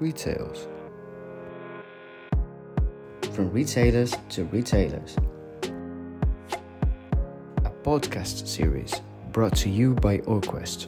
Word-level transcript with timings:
Retales. 0.00 0.68
From 3.32 3.50
retailers 3.50 4.14
to 4.28 4.44
retailers. 4.44 5.16
A 7.64 7.70
podcast 7.82 8.46
series 8.46 8.94
brought 9.32 9.56
to 9.56 9.68
you 9.68 9.94
by 9.94 10.18
Orquest. 10.18 10.86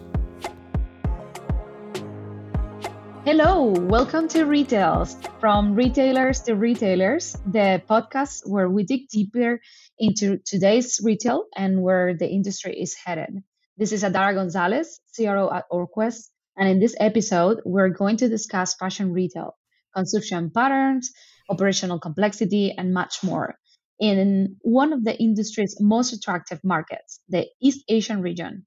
Hello, 3.24 3.72
welcome 3.72 4.28
to 4.28 4.44
Retales. 4.44 5.16
From 5.40 5.74
retailers 5.74 6.42
to 6.42 6.54
retailers, 6.54 7.36
the 7.46 7.82
podcast 7.90 8.48
where 8.48 8.68
we 8.68 8.84
dig 8.84 9.08
deeper 9.08 9.60
into 9.98 10.38
today's 10.46 11.00
retail 11.02 11.46
and 11.56 11.82
where 11.82 12.14
the 12.14 12.28
industry 12.28 12.80
is 12.80 12.94
headed. 12.94 13.42
This 13.76 13.90
is 13.90 14.04
Adara 14.04 14.34
Gonzalez, 14.34 15.00
CRO 15.16 15.50
at 15.52 15.64
Orquest, 15.68 16.28
and 16.60 16.68
in 16.68 16.78
this 16.78 16.94
episode, 17.00 17.62
we're 17.64 17.88
going 17.88 18.18
to 18.18 18.28
discuss 18.28 18.74
fashion 18.74 19.14
retail, 19.14 19.56
consumption 19.96 20.50
patterns, 20.54 21.10
operational 21.48 21.98
complexity, 21.98 22.74
and 22.76 22.92
much 22.92 23.24
more 23.24 23.56
in 23.98 24.56
one 24.60 24.92
of 24.92 25.04
the 25.04 25.16
industry's 25.18 25.76
most 25.80 26.12
attractive 26.12 26.60
markets, 26.62 27.20
the 27.28 27.46
East 27.62 27.84
Asian 27.88 28.20
region. 28.20 28.66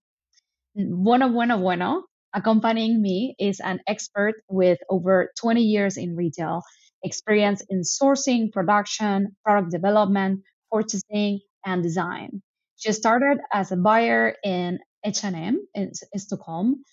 Bueno, 0.75 1.29
bueno, 1.29 1.59
bueno. 1.59 2.03
Accompanying 2.35 2.99
me 2.99 3.35
is 3.39 3.59
an 3.59 3.79
expert 3.87 4.35
with 4.49 4.79
over 4.89 5.31
20 5.39 5.61
years 5.61 5.97
in 5.97 6.15
retail, 6.15 6.63
experience 7.03 7.61
in 7.69 7.81
sourcing, 7.81 8.51
production, 8.51 9.35
product 9.45 9.71
development, 9.71 10.41
purchasing, 10.71 11.41
and 11.63 11.83
design. 11.83 12.41
She 12.77 12.91
started 12.91 13.37
as 13.53 13.71
a 13.71 13.77
buyer 13.77 14.35
in 14.43 14.79
H&M 15.05 15.59
in 15.75 15.91
Stockholm 16.17 16.83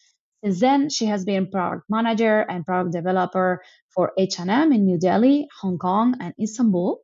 since 0.42 0.60
then, 0.60 0.88
she 0.88 1.06
has 1.06 1.24
been 1.24 1.50
product 1.50 1.84
manager 1.90 2.40
and 2.40 2.64
product 2.64 2.92
developer 2.92 3.62
for 3.94 4.12
H&M 4.16 4.72
in 4.72 4.86
New 4.86 4.98
Delhi, 4.98 5.48
Hong 5.60 5.78
Kong, 5.78 6.16
and 6.20 6.32
Istanbul. 6.40 7.00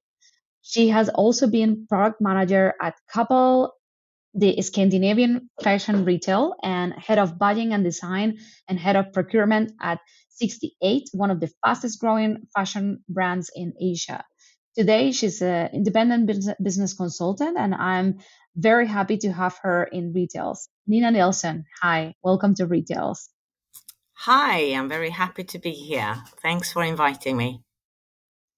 She 0.63 0.89
has 0.89 1.09
also 1.09 1.47
been 1.47 1.87
product 1.87 2.21
manager 2.21 2.75
at 2.81 2.95
KappAhl, 3.15 3.71
the 4.35 4.61
Scandinavian 4.63 5.51
fashion 5.63 6.05
retail, 6.05 6.55
and 6.63 6.93
head 6.95 7.19
of 7.19 7.39
budgeting 7.39 7.73
and 7.73 7.85
design 7.85 8.39
and 8.69 8.79
head 8.79 8.97
of 8.97 9.13
procurement 9.13 9.73
at 9.81 10.01
68, 10.31 11.11
one 11.13 11.31
of 11.31 11.41
the 11.41 11.51
fastest 11.65 12.01
growing 12.01 12.47
fashion 12.55 13.05
brands 13.09 13.51
in 13.55 13.75
Asia. 13.81 14.25
Today, 14.77 15.13
she's 15.13 15.41
an 15.41 15.71
independent 15.73 16.27
business 16.63 16.95
consultant, 16.95 17.57
and 17.59 17.75
I'm 17.75 18.19
very 18.57 18.87
happy 18.87 19.19
to 19.19 19.33
have 19.33 19.59
her 19.63 19.85
in 19.85 20.13
Retales. 20.15 20.69
Nina 20.87 21.11
Nilsson, 21.11 21.67
hi, 21.81 22.15
welcome 22.23 22.55
to 22.55 22.67
Retales. 22.67 23.29
Hi, 24.15 24.75
I'm 24.75 24.89
very 24.89 25.11
happy 25.11 25.45
to 25.45 25.59
be 25.59 25.73
here. 25.73 26.17
Thanks 26.43 26.73
for 26.73 26.83
inviting 26.83 27.37
me. 27.37 27.61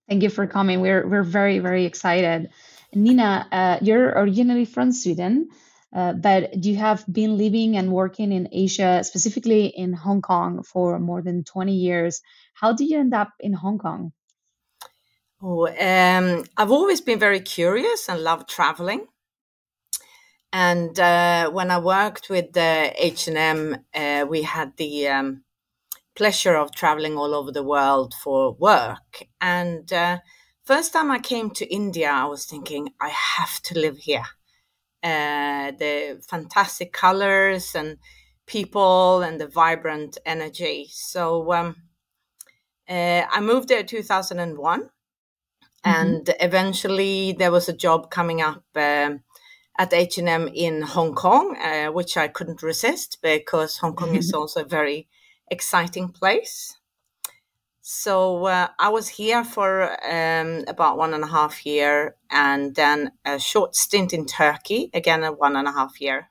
Thank 0.08 0.22
you 0.22 0.30
for 0.30 0.46
coming. 0.46 0.80
We're 0.80 1.06
we're 1.06 1.24
very 1.24 1.58
very 1.58 1.84
excited. 1.84 2.48
Nina, 2.94 3.46
uh, 3.52 3.78
you're 3.82 4.08
originally 4.08 4.64
from 4.64 4.92
Sweden, 4.92 5.48
uh, 5.94 6.14
but 6.14 6.64
you 6.64 6.76
have 6.76 7.04
been 7.10 7.36
living 7.36 7.76
and 7.76 7.92
working 7.92 8.32
in 8.32 8.48
Asia, 8.50 9.02
specifically 9.04 9.66
in 9.66 9.92
Hong 9.92 10.22
Kong, 10.22 10.62
for 10.62 10.98
more 10.98 11.20
than 11.20 11.44
20 11.44 11.74
years. 11.74 12.22
How 12.54 12.72
did 12.72 12.88
you 12.88 12.98
end 12.98 13.12
up 13.12 13.32
in 13.40 13.52
Hong 13.52 13.78
Kong? 13.78 14.12
Oh, 15.42 15.66
um, 15.68 16.44
I've 16.56 16.72
always 16.72 17.00
been 17.02 17.18
very 17.18 17.40
curious 17.40 18.08
and 18.08 18.22
loved 18.22 18.48
traveling. 18.48 19.06
And 20.52 20.98
uh, 20.98 21.50
when 21.50 21.70
I 21.70 21.78
worked 21.78 22.30
with 22.30 22.52
the 22.52 22.92
H 22.96 23.28
and 23.28 23.36
M, 23.36 23.76
uh, 23.94 24.26
we 24.28 24.42
had 24.42 24.76
the 24.76 25.08
um, 25.08 25.44
pleasure 26.14 26.56
of 26.56 26.74
traveling 26.74 27.16
all 27.16 27.34
over 27.34 27.52
the 27.52 27.62
world 27.62 28.14
for 28.14 28.52
work. 28.52 29.24
And 29.40 29.92
uh, 29.92 30.18
first 30.64 30.92
time 30.92 31.10
I 31.10 31.18
came 31.18 31.50
to 31.50 31.72
India, 31.72 32.10
I 32.10 32.24
was 32.24 32.46
thinking 32.46 32.90
I 33.00 33.10
have 33.10 33.60
to 33.62 33.78
live 33.78 33.98
here. 33.98 34.26
Uh, 35.02 35.70
the 35.78 36.20
fantastic 36.28 36.92
colors 36.92 37.74
and 37.74 37.98
people 38.46 39.22
and 39.22 39.40
the 39.40 39.46
vibrant 39.46 40.18
energy. 40.26 40.88
So 40.90 41.52
um, 41.52 41.76
uh, 42.88 43.22
I 43.30 43.40
moved 43.40 43.68
there 43.68 43.84
2001, 43.84 44.80
mm-hmm. 44.80 44.88
and 45.84 46.34
eventually 46.40 47.32
there 47.32 47.52
was 47.52 47.68
a 47.68 47.72
job 47.72 48.10
coming 48.10 48.40
up. 48.40 48.64
Um, 48.74 49.22
at 49.78 49.94
H&M 49.94 50.48
in 50.48 50.82
Hong 50.82 51.14
Kong, 51.14 51.56
uh, 51.56 51.86
which 51.92 52.16
I 52.16 52.26
couldn't 52.28 52.62
resist 52.62 53.18
because 53.22 53.78
Hong 53.78 53.94
Kong 53.94 54.16
is 54.16 54.32
also 54.34 54.62
a 54.62 54.68
very 54.68 55.08
exciting 55.50 56.08
place. 56.08 56.76
So 57.80 58.44
uh, 58.44 58.68
I 58.78 58.90
was 58.90 59.08
here 59.08 59.44
for 59.44 59.96
um, 60.04 60.64
about 60.68 60.98
one 60.98 61.14
and 61.14 61.24
a 61.24 61.28
half 61.28 61.64
year, 61.64 62.16
and 62.30 62.74
then 62.74 63.12
a 63.24 63.38
short 63.38 63.74
stint 63.74 64.12
in 64.12 64.26
Turkey, 64.26 64.90
again 64.92 65.24
a 65.24 65.32
one 65.32 65.56
and 65.56 65.66
a 65.66 65.72
half 65.72 65.98
year. 65.98 66.28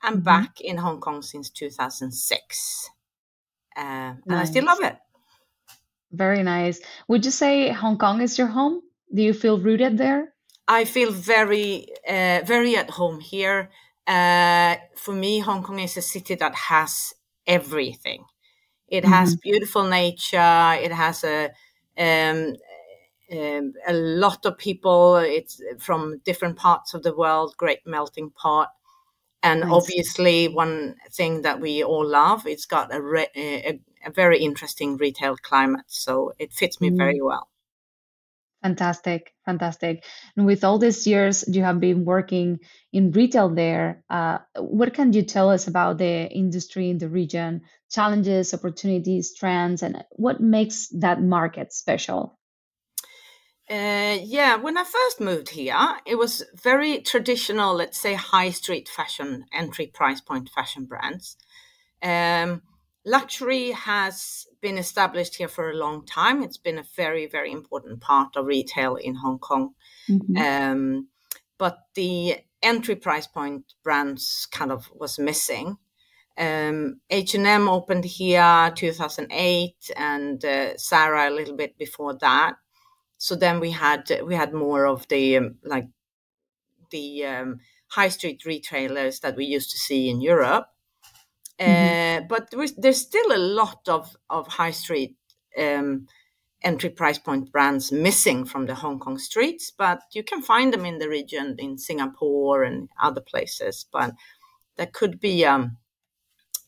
I'm 0.00 0.14
mm-hmm. 0.14 0.22
back 0.22 0.60
in 0.60 0.76
Hong 0.76 1.00
Kong 1.00 1.22
since 1.22 1.50
2006, 1.50 2.90
uh, 3.76 3.82
nice. 3.82 4.16
and 4.24 4.36
I 4.36 4.44
still 4.44 4.64
love 4.64 4.80
it. 4.82 4.96
Very 6.12 6.44
nice. 6.44 6.80
Would 7.08 7.24
you 7.24 7.32
say 7.32 7.70
Hong 7.70 7.98
Kong 7.98 8.20
is 8.20 8.38
your 8.38 8.46
home? 8.46 8.82
Do 9.12 9.22
you 9.22 9.32
feel 9.32 9.58
rooted 9.58 9.98
there? 9.98 10.32
I 10.70 10.84
feel 10.84 11.10
very, 11.10 11.88
uh, 12.08 12.42
very 12.44 12.76
at 12.76 12.90
home 12.90 13.18
here. 13.18 13.70
Uh, 14.06 14.76
for 14.96 15.12
me, 15.12 15.40
Hong 15.40 15.64
Kong 15.64 15.80
is 15.80 15.96
a 15.96 16.02
city 16.02 16.36
that 16.36 16.54
has 16.54 17.12
everything. 17.44 18.24
It 18.86 19.02
mm-hmm. 19.02 19.12
has 19.12 19.34
beautiful 19.34 19.88
nature. 19.88 20.76
It 20.80 20.92
has 20.92 21.24
a 21.24 21.50
um, 21.98 22.54
um, 23.32 23.72
a 23.84 23.92
lot 23.92 24.46
of 24.46 24.58
people. 24.58 25.16
It's 25.16 25.60
from 25.80 26.20
different 26.24 26.56
parts 26.56 26.94
of 26.94 27.02
the 27.02 27.16
world. 27.16 27.54
Great 27.56 27.80
melting 27.84 28.30
pot. 28.30 28.68
And 29.42 29.62
nice. 29.62 29.72
obviously, 29.72 30.46
one 30.46 30.94
thing 31.10 31.42
that 31.42 31.60
we 31.60 31.82
all 31.82 32.06
love, 32.06 32.46
it's 32.46 32.66
got 32.66 32.94
a, 32.94 33.02
re- 33.02 33.34
a, 33.34 33.80
a 34.06 34.10
very 34.10 34.38
interesting 34.38 34.98
retail 34.98 35.36
climate. 35.36 35.86
So 35.88 36.32
it 36.38 36.52
fits 36.52 36.80
me 36.80 36.90
mm. 36.90 36.96
very 36.96 37.20
well. 37.20 37.48
Fantastic, 38.62 39.32
fantastic. 39.46 40.04
And 40.36 40.44
with 40.44 40.64
all 40.64 40.78
these 40.78 41.06
years 41.06 41.44
you 41.48 41.62
have 41.62 41.80
been 41.80 42.04
working 42.04 42.58
in 42.92 43.10
retail 43.10 43.48
there, 43.48 44.04
uh, 44.10 44.38
what 44.58 44.92
can 44.92 45.14
you 45.14 45.22
tell 45.22 45.50
us 45.50 45.66
about 45.66 45.96
the 45.96 46.28
industry 46.30 46.90
in 46.90 46.98
the 46.98 47.08
region, 47.08 47.62
challenges, 47.90 48.52
opportunities, 48.52 49.34
trends, 49.34 49.82
and 49.82 50.04
what 50.10 50.40
makes 50.40 50.88
that 50.88 51.22
market 51.22 51.72
special? 51.72 52.38
Uh, 53.70 54.18
yeah, 54.22 54.56
when 54.56 54.76
I 54.76 54.84
first 54.84 55.20
moved 55.20 55.50
here, 55.50 55.96
it 56.04 56.16
was 56.16 56.42
very 56.54 57.00
traditional, 57.00 57.74
let's 57.74 57.98
say, 57.98 58.14
high 58.14 58.50
street 58.50 58.88
fashion, 58.88 59.46
entry 59.54 59.86
price 59.86 60.20
point 60.20 60.50
fashion 60.50 60.84
brands. 60.84 61.36
Um, 62.02 62.62
luxury 63.04 63.70
has 63.70 64.46
been 64.60 64.78
established 64.78 65.36
here 65.36 65.48
for 65.48 65.70
a 65.70 65.76
long 65.76 66.04
time. 66.04 66.42
It's 66.42 66.58
been 66.58 66.78
a 66.78 66.84
very, 66.96 67.26
very 67.26 67.52
important 67.52 68.00
part 68.00 68.36
of 68.36 68.46
retail 68.46 68.96
in 68.96 69.16
Hong 69.16 69.38
Kong. 69.38 69.74
Mm-hmm. 70.08 70.36
Um, 70.36 71.08
but 71.58 71.78
the 71.94 72.36
entry 72.62 72.96
price 72.96 73.26
point 73.26 73.74
brands 73.82 74.46
kind 74.50 74.72
of 74.72 74.90
was 74.94 75.18
missing. 75.18 75.76
Um, 76.38 77.00
H&M 77.10 77.68
opened 77.68 78.04
here 78.04 78.72
2008 78.74 79.90
and 79.96 80.44
uh, 80.44 80.76
Zara 80.78 81.28
a 81.28 81.34
little 81.34 81.56
bit 81.56 81.76
before 81.76 82.16
that. 82.18 82.54
So 83.18 83.36
then 83.36 83.60
we 83.60 83.72
had 83.72 84.10
we 84.24 84.34
had 84.34 84.54
more 84.54 84.86
of 84.86 85.06
the 85.08 85.36
um, 85.36 85.56
like 85.62 85.88
the 86.90 87.26
um, 87.26 87.60
high 87.88 88.08
street 88.08 88.46
retailers 88.46 89.20
that 89.20 89.36
we 89.36 89.44
used 89.44 89.70
to 89.72 89.76
see 89.76 90.08
in 90.08 90.22
Europe. 90.22 90.68
Mm-hmm. 91.60 92.24
Uh, 92.24 92.26
but 92.28 92.54
there's 92.78 93.00
still 93.00 93.36
a 93.36 93.38
lot 93.38 93.88
of, 93.88 94.16
of 94.30 94.46
high 94.46 94.70
street 94.70 95.16
um, 95.58 96.06
entry 96.62 96.90
price 96.90 97.18
point 97.18 97.52
brands 97.52 97.92
missing 97.92 98.44
from 98.44 98.66
the 98.66 98.74
Hong 98.74 98.98
Kong 98.98 99.18
streets, 99.18 99.70
but 99.70 100.00
you 100.12 100.22
can 100.22 100.42
find 100.42 100.72
them 100.72 100.86
in 100.86 100.98
the 100.98 101.08
region, 101.08 101.56
in 101.58 101.78
Singapore 101.78 102.62
and 102.64 102.88
other 103.02 103.20
places. 103.20 103.86
But 103.92 104.12
that 104.76 104.92
could 104.92 105.20
be 105.20 105.44
um, 105.44 105.76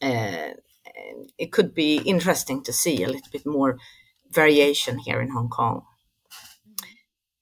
uh, 0.02 0.50
it 1.38 1.52
could 1.52 1.74
be 1.74 1.96
interesting 1.96 2.62
to 2.64 2.72
see 2.72 3.02
a 3.02 3.08
little 3.08 3.30
bit 3.30 3.46
more 3.46 3.78
variation 4.30 4.98
here 4.98 5.20
in 5.20 5.30
Hong 5.30 5.48
Kong. 5.48 5.84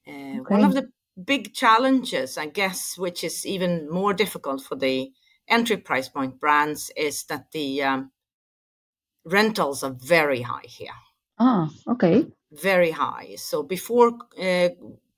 Uh, 0.06 0.40
okay. 0.40 0.54
One 0.54 0.64
of 0.64 0.74
the 0.74 0.90
big 1.22 1.54
challenges, 1.54 2.38
I 2.38 2.46
guess, 2.46 2.96
which 2.98 3.24
is 3.24 3.46
even 3.46 3.90
more 3.90 4.12
difficult 4.12 4.62
for 4.62 4.76
the 4.76 5.10
entry 5.50 5.76
price 5.76 6.08
point 6.08 6.40
brands 6.40 6.90
is 6.96 7.24
that 7.24 7.50
the 7.52 7.82
um, 7.82 8.10
rentals 9.24 9.82
are 9.82 9.94
very 9.98 10.42
high 10.42 10.66
here. 10.66 10.98
Ah, 11.38 11.68
okay. 11.88 12.26
Very 12.52 12.90
high. 12.90 13.34
So 13.36 13.62
before 13.62 14.12
uh, 14.38 14.68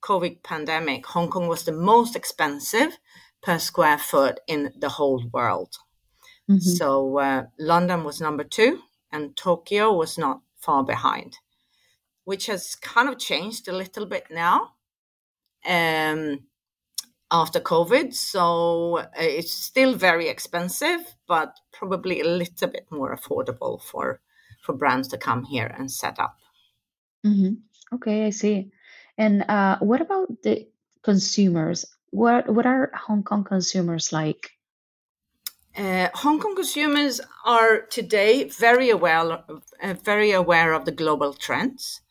COVID 0.02 0.42
pandemic, 0.42 1.06
Hong 1.06 1.28
Kong 1.28 1.48
was 1.48 1.64
the 1.64 1.72
most 1.72 2.16
expensive 2.16 2.98
per 3.42 3.58
square 3.58 3.98
foot 3.98 4.40
in 4.46 4.72
the 4.78 4.88
whole 4.88 5.24
world. 5.32 5.76
Mm-hmm. 6.50 6.58
So 6.58 7.18
uh, 7.18 7.44
London 7.58 8.04
was 8.04 8.20
number 8.20 8.44
two, 8.44 8.80
and 9.10 9.36
Tokyo 9.36 9.92
was 9.92 10.18
not 10.18 10.40
far 10.56 10.84
behind, 10.84 11.38
which 12.24 12.46
has 12.46 12.76
kind 12.76 13.08
of 13.08 13.18
changed 13.18 13.68
a 13.68 13.72
little 13.72 14.06
bit 14.06 14.26
now 14.30 14.72
um, 15.66 16.40
after 17.32 17.58
COVID. 17.58 18.14
So 18.14 18.98
uh, 18.98 19.06
it's 19.16 19.52
still 19.52 19.94
very 19.94 20.28
expensive, 20.28 21.00
but 21.26 21.58
probably 21.72 22.20
a 22.20 22.28
little 22.28 22.68
bit 22.68 22.86
more 22.90 23.16
affordable 23.16 23.80
for 23.82 24.20
for 24.60 24.74
brands 24.74 25.08
to 25.08 25.18
come 25.18 25.42
here 25.42 25.74
and 25.76 25.90
set 25.90 26.20
up. 26.20 26.36
Mm-hmm. 27.26 27.54
Okay, 27.96 28.26
I 28.26 28.30
see. 28.30 28.70
And 29.18 29.42
uh, 29.48 29.78
what 29.80 30.00
about 30.00 30.42
the 30.42 30.68
consumers? 31.02 31.84
What 32.10 32.48
what 32.48 32.66
are 32.66 32.90
Hong 32.94 33.22
Kong 33.22 33.44
consumers 33.44 34.12
like? 34.12 34.52
Uh, 35.76 36.08
Hong 36.14 36.38
Kong 36.38 36.54
consumers 36.54 37.20
are 37.46 37.80
today 37.80 38.44
very 38.44 38.90
aware, 38.90 39.42
uh, 39.82 39.94
very 40.04 40.32
aware 40.32 40.74
of 40.74 40.84
the 40.84 40.92
global 40.92 41.32
trends. 41.32 42.02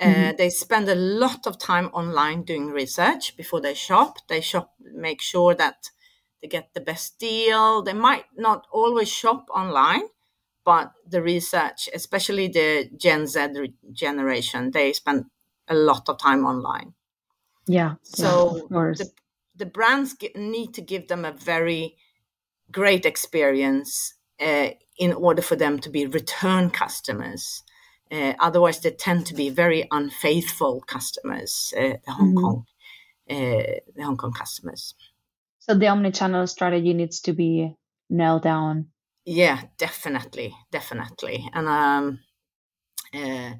Uh, 0.00 0.32
Mm-hmm. 0.32 0.36
they 0.36 0.50
spend 0.50 0.88
a 0.88 0.94
lot 0.94 1.46
of 1.46 1.58
time 1.58 1.86
online 1.88 2.42
doing 2.42 2.68
research 2.68 3.36
before 3.36 3.60
they 3.60 3.74
shop. 3.74 4.18
They 4.28 4.40
shop, 4.40 4.74
make 4.80 5.20
sure 5.22 5.54
that 5.54 5.90
they 6.42 6.48
get 6.48 6.74
the 6.74 6.80
best 6.80 7.18
deal. 7.18 7.82
They 7.82 7.92
might 7.94 8.26
not 8.36 8.66
always 8.72 9.10
shop 9.10 9.46
online, 9.54 10.08
but 10.64 10.92
the 11.06 11.22
research, 11.22 11.88
especially 11.94 12.48
the 12.48 12.90
Gen 12.96 13.26
Z 13.26 13.40
re- 13.56 13.74
generation, 13.92 14.72
they 14.72 14.92
spend 14.92 15.26
a 15.68 15.74
lot 15.74 16.08
of 16.08 16.18
time 16.18 16.44
online. 16.44 16.94
Yeah, 17.66 17.96
yeah, 18.16 18.40
So 18.42 18.70
course. 18.70 18.98
the 18.98 19.12
the 19.56 19.66
brands 19.66 20.16
need 20.34 20.74
to 20.74 20.82
give 20.82 21.08
them 21.08 21.24
a 21.24 21.32
very 21.32 21.96
great 22.72 23.06
experience 23.06 24.14
uh, 24.40 24.70
in 24.98 25.14
order 25.14 25.42
for 25.42 25.56
them 25.56 25.80
to 25.80 25.90
be 25.90 26.06
return 26.06 26.70
customers. 26.70 27.63
Uh, 28.14 28.34
otherwise, 28.38 28.80
they 28.80 28.92
tend 28.92 29.26
to 29.26 29.34
be 29.34 29.50
very 29.50 29.88
unfaithful 29.90 30.80
customers. 30.86 31.74
Uh, 31.76 31.94
the 32.06 32.12
Hong 32.12 32.34
Mhm. 32.34 32.42
Kong, 32.42 32.66
uh, 33.30 33.80
the 33.96 34.02
Hong 34.04 34.16
Kong 34.16 34.32
customers. 34.32 34.94
So 35.58 35.74
the 35.74 35.86
omnichannel 35.86 36.48
strategy 36.48 36.92
needs 36.94 37.20
to 37.22 37.32
be 37.32 37.76
nailed 38.08 38.42
down. 38.42 38.92
Yeah, 39.24 39.62
definitely, 39.78 40.54
definitely. 40.70 41.48
And 41.54 41.68
um, 41.68 42.20
uh, 43.14 43.54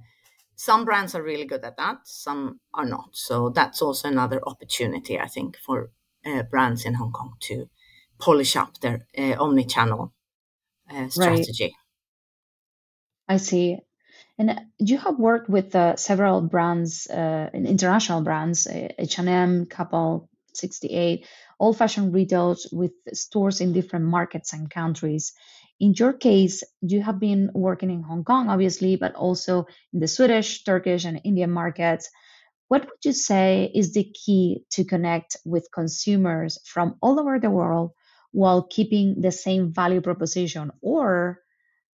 some 0.56 0.84
brands 0.84 1.14
are 1.14 1.22
really 1.22 1.46
good 1.46 1.64
at 1.64 1.76
that. 1.76 2.06
Some 2.06 2.60
are 2.72 2.84
not. 2.86 3.16
So 3.16 3.48
that's 3.48 3.82
also 3.82 4.08
another 4.08 4.40
opportunity, 4.46 5.18
I 5.18 5.26
think, 5.26 5.56
for 5.56 5.90
uh, 6.26 6.42
brands 6.42 6.84
in 6.84 6.94
Hong 6.94 7.12
Kong 7.12 7.36
to 7.48 7.68
polish 8.18 8.56
up 8.56 8.78
their 8.80 9.06
uh, 9.18 9.34
omni-channel 9.38 10.12
uh, 10.90 11.08
strategy. 11.08 11.74
I 13.28 13.38
see. 13.38 13.78
And 14.38 14.60
you 14.78 14.98
have 14.98 15.18
worked 15.18 15.48
with 15.48 15.74
uh, 15.76 15.96
several 15.96 16.40
brands, 16.40 17.06
uh, 17.06 17.50
international 17.54 18.22
brands, 18.22 18.66
uh, 18.66 18.88
H&M, 18.98 19.66
KappAhl, 19.66 20.28
68, 20.54 21.26
all 21.58 21.72
fashion 21.72 22.12
retailers 22.12 22.66
with 22.72 22.92
stores 23.12 23.60
in 23.60 23.72
different 23.72 24.06
markets 24.06 24.52
and 24.52 24.70
countries. 24.70 25.32
In 25.80 25.94
your 25.96 26.12
case, 26.12 26.62
you 26.80 27.02
have 27.02 27.18
been 27.18 27.50
working 27.54 27.90
in 27.90 28.02
Hong 28.02 28.24
Kong, 28.24 28.48
obviously, 28.48 28.96
but 28.96 29.14
also 29.14 29.66
in 29.92 30.00
the 30.00 30.08
Swedish, 30.08 30.64
Turkish, 30.64 31.04
and 31.04 31.20
Indian 31.24 31.50
markets. 31.50 32.10
What 32.68 32.82
would 32.86 33.04
you 33.04 33.12
say 33.12 33.70
is 33.74 33.92
the 33.92 34.04
key 34.04 34.64
to 34.70 34.84
connect 34.84 35.36
with 35.44 35.68
consumers 35.72 36.58
from 36.64 36.96
all 37.00 37.20
over 37.20 37.38
the 37.38 37.50
world 37.50 37.92
while 38.32 38.62
keeping 38.62 39.20
the 39.20 39.32
same 39.32 39.72
value 39.72 40.00
proposition? 40.00 40.70
Or 40.80 41.43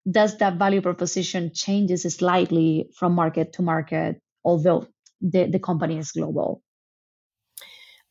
does 0.08 0.38
that 0.38 0.56
value 0.56 0.80
proposition 0.80 1.52
changes 1.54 2.02
slightly 2.02 2.90
from 2.96 3.14
market 3.14 3.52
to 3.54 3.62
market, 3.62 4.20
although 4.44 4.86
the, 5.20 5.46
the 5.46 5.58
company 5.58 5.98
is 5.98 6.12
global? 6.12 6.62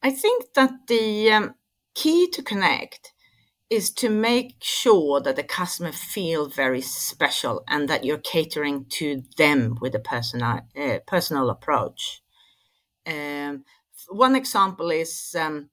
I 0.02 0.12
think 0.12 0.46
that 0.56 0.72
the 0.88 1.32
um, 1.32 1.56
key 1.96 2.30
to 2.32 2.42
connect 2.42 3.12
is 3.70 3.92
to 3.92 4.10
make 4.10 4.56
sure 4.62 5.22
that 5.22 5.36
the 5.36 5.44
customer 5.44 5.92
feel 5.92 6.48
very 6.48 6.82
special 6.82 7.64
and 7.68 7.88
that 7.88 8.04
you're 8.04 8.18
catering 8.18 8.86
to 8.90 9.22
them 9.38 9.78
with 9.80 9.94
a 9.94 10.00
personal 10.00 10.62
uh, 10.80 11.00
personal 11.06 11.50
approach. 11.50 12.22
Um, 13.06 13.64
one 14.10 14.36
example 14.36 14.90
is 14.90 15.36
um, 15.38 15.70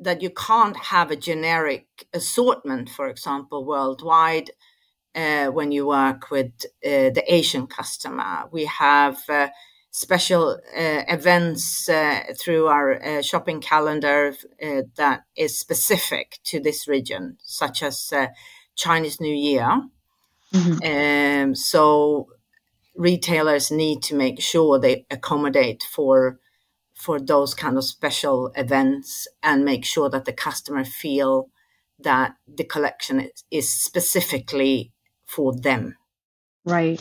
that 0.00 0.22
you 0.22 0.30
can't 0.30 0.76
have 0.76 1.10
a 1.10 1.16
generic 1.16 1.86
assortment, 2.14 2.88
for 2.88 3.08
example, 3.08 3.64
worldwide 3.64 4.50
when 5.52 5.72
you 5.72 5.86
work 5.86 6.30
with 6.30 6.52
uh, 6.84 7.10
the 7.16 7.24
Asian 7.26 7.66
customer. 7.66 8.44
We 8.50 8.66
have 8.66 9.18
uh, 9.28 9.48
special 9.90 10.58
uh, 10.76 11.02
events 11.08 11.88
uh, 11.88 12.20
through 12.38 12.66
our 12.68 13.02
uh, 13.02 13.22
shopping 13.22 13.60
calendar 13.60 14.34
uh, 14.62 14.82
that 14.96 15.24
is 15.36 15.58
specific 15.58 16.38
to 16.44 16.60
this 16.60 16.86
region, 16.86 17.36
such 17.42 17.82
as 17.82 18.12
uh, 18.12 18.28
Chinese 18.74 19.20
New 19.20 19.34
Year. 19.34 19.82
Mhm. 20.54 21.42
Um, 21.44 21.54
so 21.54 22.28
retailers 22.94 23.70
need 23.70 24.02
to 24.02 24.14
make 24.14 24.40
sure 24.40 24.78
they 24.78 25.06
accommodate 25.10 25.82
for 25.82 26.38
for 26.94 27.20
those 27.20 27.54
kind 27.54 27.76
of 27.78 27.84
special 27.84 28.50
events 28.56 29.28
and 29.42 29.64
make 29.64 29.84
sure 29.84 30.10
that 30.10 30.24
the 30.24 30.32
customer 30.32 30.84
feel 30.84 31.48
that 32.00 32.34
the 32.46 32.64
collection 32.64 33.30
is 33.50 33.72
specifically 33.72 34.92
for 35.28 35.54
them. 35.54 35.96
Right. 36.64 37.00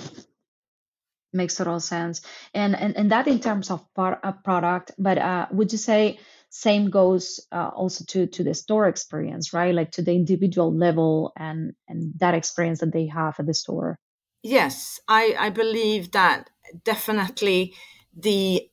Makes 1.34 1.56
total 1.56 1.80
sense. 1.80 2.22
And 2.54 2.76
and, 2.76 2.96
and 2.96 3.12
that 3.12 3.28
in 3.28 3.40
terms 3.40 3.70
of 3.70 3.86
par- 3.94 4.20
a 4.24 4.34
product, 4.34 4.92
but 4.98 5.18
uh, 5.18 5.48
would 5.52 5.72
you 5.72 5.78
say 5.78 6.20
same 6.50 6.90
goes 6.90 7.46
uh, 7.52 7.70
also 7.76 8.06
to 8.06 8.28
to 8.28 8.44
the 8.44 8.54
store 8.54 8.88
experience, 8.88 9.54
right? 9.54 9.76
Like 9.76 9.92
to 9.92 10.02
the 10.02 10.14
individual 10.14 10.74
level 10.74 11.34
and 11.36 11.74
and 11.88 12.14
that 12.20 12.34
experience 12.34 12.80
that 12.80 12.94
they 12.94 13.08
have 13.08 13.36
at 13.40 13.46
the 13.46 13.54
store. 13.54 13.98
Yes, 14.44 15.00
I, 15.08 15.36
I 15.38 15.50
believe 15.50 16.12
that 16.12 16.50
definitely 16.86 17.74
the 18.16 18.70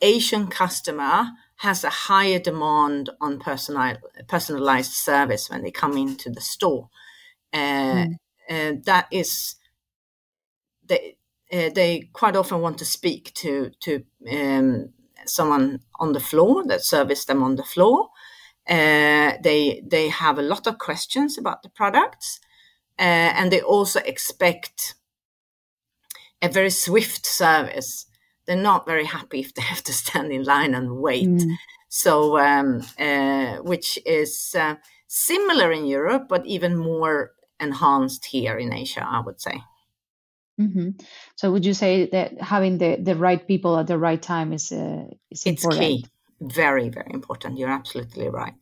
Asian 0.00 0.46
customer 0.46 1.30
has 1.56 1.84
a 1.84 1.90
higher 1.90 2.38
demand 2.38 3.10
on 3.20 3.40
personal, 3.40 3.96
personalized 4.28 4.92
service 4.92 5.50
when 5.50 5.62
they 5.62 5.70
come 5.70 5.96
into 5.96 6.30
the 6.30 6.40
store. 6.40 6.90
Uh, 7.52 8.04
Mm. 8.06 8.16
Uh, 8.48 8.72
that 8.84 9.06
is, 9.10 9.56
they, 10.86 11.16
uh, 11.52 11.70
they 11.74 12.08
quite 12.12 12.36
often 12.36 12.60
want 12.60 12.78
to 12.78 12.84
speak 12.84 13.32
to 13.34 13.70
to 13.80 14.04
um, 14.30 14.92
someone 15.26 15.80
on 15.98 16.12
the 16.12 16.20
floor 16.20 16.64
that 16.66 16.82
service 16.82 17.24
them 17.24 17.42
on 17.42 17.56
the 17.56 17.64
floor. 17.64 18.08
Uh, 18.68 19.32
they 19.42 19.82
they 19.86 20.08
have 20.08 20.38
a 20.38 20.42
lot 20.42 20.66
of 20.66 20.78
questions 20.78 21.38
about 21.38 21.62
the 21.62 21.68
products, 21.68 22.40
uh, 22.98 23.32
and 23.38 23.52
they 23.52 23.60
also 23.60 24.00
expect 24.00 24.94
a 26.42 26.48
very 26.48 26.70
swift 26.70 27.24
service. 27.26 28.06
They're 28.46 28.56
not 28.56 28.86
very 28.86 29.04
happy 29.04 29.40
if 29.40 29.54
they 29.54 29.62
have 29.62 29.82
to 29.84 29.92
stand 29.92 30.32
in 30.32 30.44
line 30.44 30.74
and 30.74 30.98
wait. 30.98 31.28
Mm. 31.28 31.56
So, 31.88 32.38
um, 32.38 32.82
uh, 32.98 33.56
which 33.62 33.98
is 34.04 34.54
uh, 34.58 34.74
similar 35.06 35.72
in 35.72 35.86
Europe, 35.86 36.26
but 36.28 36.44
even 36.44 36.76
more 36.76 37.32
enhanced 37.60 38.26
here 38.26 38.58
in 38.58 38.72
Asia, 38.72 39.04
I 39.06 39.20
would 39.20 39.40
say. 39.40 39.62
hmm 40.58 40.90
So 41.36 41.52
would 41.52 41.64
you 41.66 41.74
say 41.74 42.08
that 42.10 42.40
having 42.40 42.78
the 42.78 42.96
the 42.96 43.16
right 43.16 43.46
people 43.46 43.76
at 43.78 43.86
the 43.86 43.98
right 43.98 44.20
time 44.22 44.52
is 44.52 44.72
uh, 44.72 45.06
is 45.30 45.46
It's 45.46 45.62
important? 45.62 45.78
key, 45.78 46.06
very, 46.40 46.88
very 46.90 47.12
important. 47.12 47.58
You're 47.58 47.70
absolutely 47.70 48.28
right. 48.28 48.54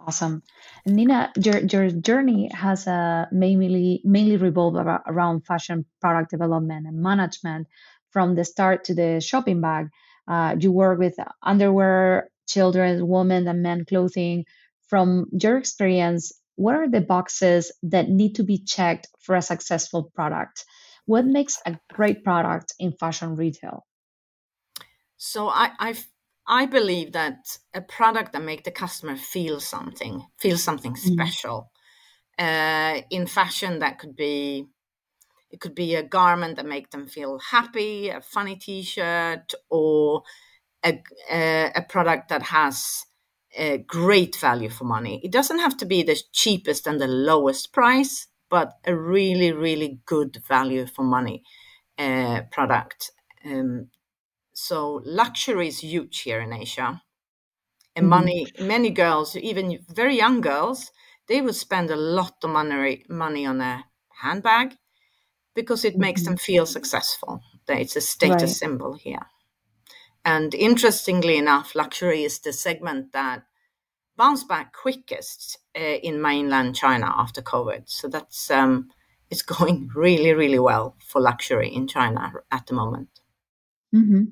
Awesome. 0.00 0.42
And 0.84 0.96
Nina, 0.96 1.32
your 1.36 1.58
your 1.64 1.90
journey 1.90 2.50
has 2.52 2.86
uh, 2.86 3.26
mainly 3.32 4.02
mainly 4.04 4.36
revolved 4.36 4.76
around 5.06 5.46
fashion 5.46 5.86
product 6.00 6.30
development 6.30 6.86
and 6.86 7.02
management 7.02 7.68
from 8.10 8.34
the 8.34 8.44
start 8.44 8.84
to 8.84 8.94
the 8.94 9.20
shopping 9.20 9.60
bag. 9.60 9.88
Uh, 10.28 10.56
you 10.58 10.72
work 10.72 10.98
with 10.98 11.16
underwear, 11.42 12.28
children, 12.46 13.08
women, 13.08 13.48
and 13.48 13.62
men 13.62 13.84
clothing. 13.86 14.44
From 14.88 15.26
your 15.32 15.56
experience, 15.56 16.32
what 16.56 16.74
are 16.76 16.88
the 16.88 17.00
boxes 17.00 17.72
that 17.82 18.08
need 18.08 18.36
to 18.36 18.42
be 18.44 18.58
checked 18.58 19.08
for 19.20 19.34
a 19.34 19.42
successful 19.42 20.10
product? 20.14 20.64
What 21.06 21.26
makes 21.26 21.58
a 21.66 21.78
great 21.92 22.24
product 22.24 22.74
in 22.78 22.92
fashion 22.92 23.36
retail? 23.36 23.86
So 25.16 25.48
I, 25.48 25.70
I, 25.78 25.94
I 26.46 26.66
believe 26.66 27.12
that 27.12 27.58
a 27.72 27.80
product 27.80 28.32
that 28.32 28.42
make 28.42 28.64
the 28.64 28.70
customer 28.70 29.16
feel 29.16 29.60
something, 29.60 30.24
feel 30.38 30.58
something 30.58 30.94
Mm, 30.94 30.96
special. 30.96 31.70
Uh, 32.38 33.00
in 33.10 33.26
fashion, 33.26 33.78
that 33.80 33.98
could 33.98 34.16
be 34.16 34.66
it 35.50 35.60
could 35.60 35.74
be 35.74 35.94
a 35.94 36.02
garment 36.02 36.56
that 36.56 36.66
make 36.66 36.90
them 36.90 37.06
feel 37.06 37.38
happy, 37.38 38.08
a 38.08 38.20
funny 38.20 38.56
T-shirt, 38.56 39.54
or 39.70 40.22
a, 40.84 41.00
a, 41.30 41.72
a 41.76 41.82
product 41.82 42.28
that 42.30 42.42
has 42.42 43.04
a 43.56 43.78
great 43.78 44.36
value 44.36 44.70
for 44.70 44.84
money. 44.84 45.20
It 45.24 45.30
doesn't 45.30 45.58
have 45.58 45.76
to 45.78 45.86
be 45.86 46.02
the 46.02 46.20
cheapest 46.32 46.86
and 46.86 47.00
the 47.00 47.06
lowest 47.06 47.72
price, 47.72 48.26
but 48.50 48.74
a 48.84 48.94
really, 48.94 49.52
really 49.52 50.00
good 50.06 50.42
value 50.46 50.86
for 50.86 51.02
money 51.02 51.42
uh, 51.98 52.42
product. 52.50 53.10
Um, 53.44 53.88
so 54.52 55.02
luxury 55.04 55.68
is 55.68 55.80
huge 55.80 56.20
here 56.20 56.40
in 56.40 56.52
Asia, 56.52 57.02
and 57.96 58.06
mm. 58.06 58.08
money. 58.08 58.46
Many 58.60 58.90
girls, 58.90 59.36
even 59.36 59.78
very 59.88 60.16
young 60.16 60.40
girls, 60.40 60.90
they 61.28 61.40
would 61.40 61.56
spend 61.56 61.90
a 61.90 61.96
lot 61.96 62.34
of 62.42 62.50
money 62.50 63.04
money 63.08 63.46
on 63.46 63.60
a 63.60 63.84
handbag 64.22 64.74
because 65.54 65.84
it 65.84 65.96
makes 65.96 66.22
mm-hmm. 66.22 66.32
them 66.32 66.36
feel 66.38 66.66
successful. 66.66 67.40
It's 67.68 67.96
a 67.96 68.00
status 68.00 68.42
right. 68.42 68.50
symbol 68.50 68.94
here. 68.94 69.26
And 70.24 70.54
interestingly 70.54 71.36
enough, 71.36 71.74
luxury 71.74 72.24
is 72.24 72.38
the 72.38 72.52
segment 72.52 73.12
that 73.12 73.42
bounced 74.16 74.48
back 74.48 74.72
quickest 74.72 75.58
uh, 75.78 75.98
in 76.02 76.22
mainland 76.22 76.74
China 76.76 77.12
after 77.16 77.42
COVID. 77.42 77.82
So 77.86 78.08
that's 78.08 78.50
um, 78.50 78.88
it's 79.30 79.42
going 79.58 79.90
really, 79.94 80.32
really 80.32 80.58
well 80.58 80.96
for 81.06 81.20
luxury 81.20 81.68
in 81.74 81.86
China 81.86 82.32
at 82.50 82.66
the 82.66 82.74
moment. 82.74 83.08
Mm-hmm. 83.94 84.24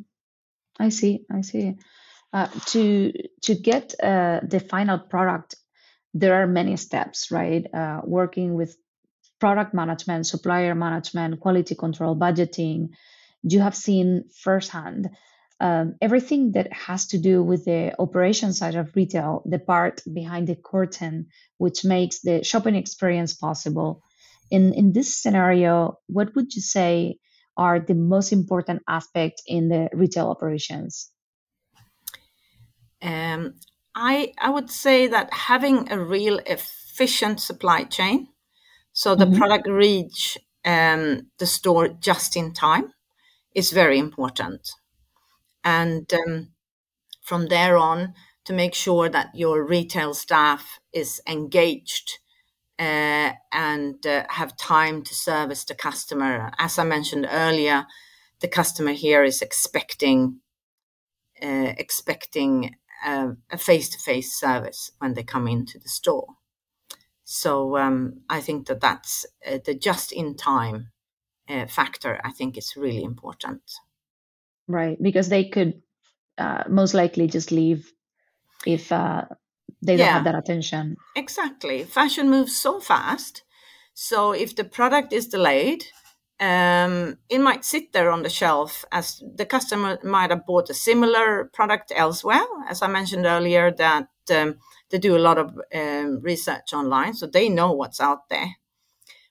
I 0.78 0.88
see. 0.88 1.24
I 1.30 1.42
see. 1.42 1.76
Uh, 2.32 2.48
to 2.66 3.12
to 3.42 3.54
get 3.54 3.94
uh, 4.02 4.40
the 4.42 4.60
final 4.60 4.98
product, 4.98 5.54
there 6.14 6.42
are 6.42 6.46
many 6.46 6.76
steps, 6.76 7.30
right? 7.30 7.66
Uh, 7.74 8.00
working 8.04 8.54
with 8.54 8.76
product 9.38 9.74
management, 9.74 10.26
supplier 10.26 10.74
management, 10.74 11.40
quality 11.40 11.74
control, 11.74 12.16
budgeting. 12.16 12.88
You 13.42 13.60
have 13.60 13.76
seen 13.76 14.24
firsthand 14.34 15.10
um, 15.62 15.94
everything 16.02 16.52
that 16.52 16.72
has 16.72 17.06
to 17.06 17.18
do 17.18 17.40
with 17.40 17.64
the 17.64 17.94
operation 18.00 18.52
side 18.52 18.74
of 18.74 18.96
retail, 18.96 19.42
the 19.46 19.60
part 19.60 20.02
behind 20.12 20.48
the 20.48 20.56
curtain, 20.56 21.28
which 21.58 21.84
makes 21.84 22.20
the 22.20 22.42
shopping 22.42 22.74
experience 22.74 23.32
possible. 23.32 24.02
In 24.50 24.74
in 24.74 24.92
this 24.92 25.16
scenario, 25.16 25.98
what 26.08 26.34
would 26.34 26.52
you 26.52 26.60
say 26.60 27.18
are 27.56 27.78
the 27.78 27.94
most 27.94 28.32
important 28.32 28.82
aspects 28.88 29.44
in 29.46 29.68
the 29.68 29.88
retail 29.92 30.28
operations? 30.28 31.12
Um, 33.00 33.54
I 33.94 34.32
I 34.40 34.50
would 34.50 34.70
say 34.70 35.06
that 35.06 35.32
having 35.32 35.92
a 35.92 35.98
real 35.98 36.40
efficient 36.44 37.38
supply 37.38 37.84
chain, 37.84 38.26
so 38.92 39.14
the 39.14 39.26
mm-hmm. 39.26 39.38
product 39.38 39.68
reach 39.68 40.38
um, 40.64 41.30
the 41.38 41.46
store 41.46 41.88
just 41.88 42.36
in 42.36 42.52
time, 42.52 42.92
is 43.54 43.70
very 43.70 43.98
important, 43.98 44.72
and 45.64 46.12
um, 46.12 46.48
from 47.20 47.48
there 47.48 47.76
on 47.76 48.14
to 48.44 48.52
make 48.52 48.74
sure 48.74 49.08
that 49.08 49.34
your 49.34 49.64
retail 49.64 50.14
staff 50.14 50.80
is 50.92 51.20
engaged 51.28 52.18
uh, 52.78 53.32
and 53.52 54.04
uh, 54.06 54.24
have 54.30 54.56
time 54.56 55.02
to 55.04 55.14
service 55.14 55.64
the 55.64 55.74
customer. 55.74 56.50
As 56.58 56.78
I 56.78 56.84
mentioned 56.84 57.28
earlier, 57.30 57.86
the 58.40 58.48
customer 58.48 58.92
here 58.92 59.22
is 59.22 59.40
expecting 59.40 60.40
uh, 61.42 61.74
expecting 61.76 62.76
uh, 63.04 63.32
a 63.50 63.58
face 63.58 63.88
to 63.90 63.98
face 63.98 64.32
service 64.38 64.92
when 64.98 65.14
they 65.14 65.24
come 65.24 65.48
into 65.48 65.78
the 65.78 65.88
store. 65.88 66.36
So 67.24 67.76
um, 67.78 68.22
I 68.28 68.40
think 68.40 68.66
that 68.66 68.80
that's 68.80 69.26
uh, 69.46 69.58
the 69.64 69.74
just 69.74 70.12
in 70.12 70.36
time 70.36 70.90
uh, 71.48 71.66
factor. 71.66 72.20
I 72.24 72.30
think 72.30 72.56
is 72.56 72.76
really 72.76 73.02
important. 73.02 73.62
Right, 74.72 74.96
because 75.02 75.28
they 75.28 75.44
could 75.44 75.82
most 76.68 76.94
likely 76.94 77.26
just 77.26 77.52
leave 77.52 77.92
if 78.66 78.88
they 78.88 79.96
don't 79.96 80.00
have 80.00 80.24
that 80.24 80.34
attention. 80.34 80.96
Exactly. 81.14 81.84
Fashion 81.84 82.30
moves 82.30 82.56
so 82.56 82.80
fast. 82.80 83.42
So 83.94 84.32
if 84.32 84.56
the 84.56 84.64
product 84.64 85.12
is 85.12 85.28
delayed, 85.28 85.84
um, 86.40 87.18
it 87.28 87.40
might 87.40 87.64
sit 87.64 87.92
there 87.92 88.10
on 88.10 88.22
the 88.22 88.30
shelf 88.30 88.84
as 88.90 89.22
the 89.36 89.44
customer 89.44 89.98
might 90.02 90.30
have 90.30 90.46
bought 90.46 90.70
a 90.70 90.74
similar 90.74 91.50
product 91.52 91.92
elsewhere. 91.94 92.46
As 92.68 92.82
I 92.82 92.88
mentioned 92.88 93.26
earlier, 93.26 93.70
that 93.70 94.08
um, 94.30 94.56
they 94.90 94.98
do 94.98 95.16
a 95.16 95.26
lot 95.28 95.38
of 95.38 95.52
um, 95.74 96.20
research 96.22 96.72
online, 96.72 97.14
so 97.14 97.26
they 97.26 97.48
know 97.48 97.72
what's 97.72 98.00
out 98.00 98.28
there. 98.28 98.56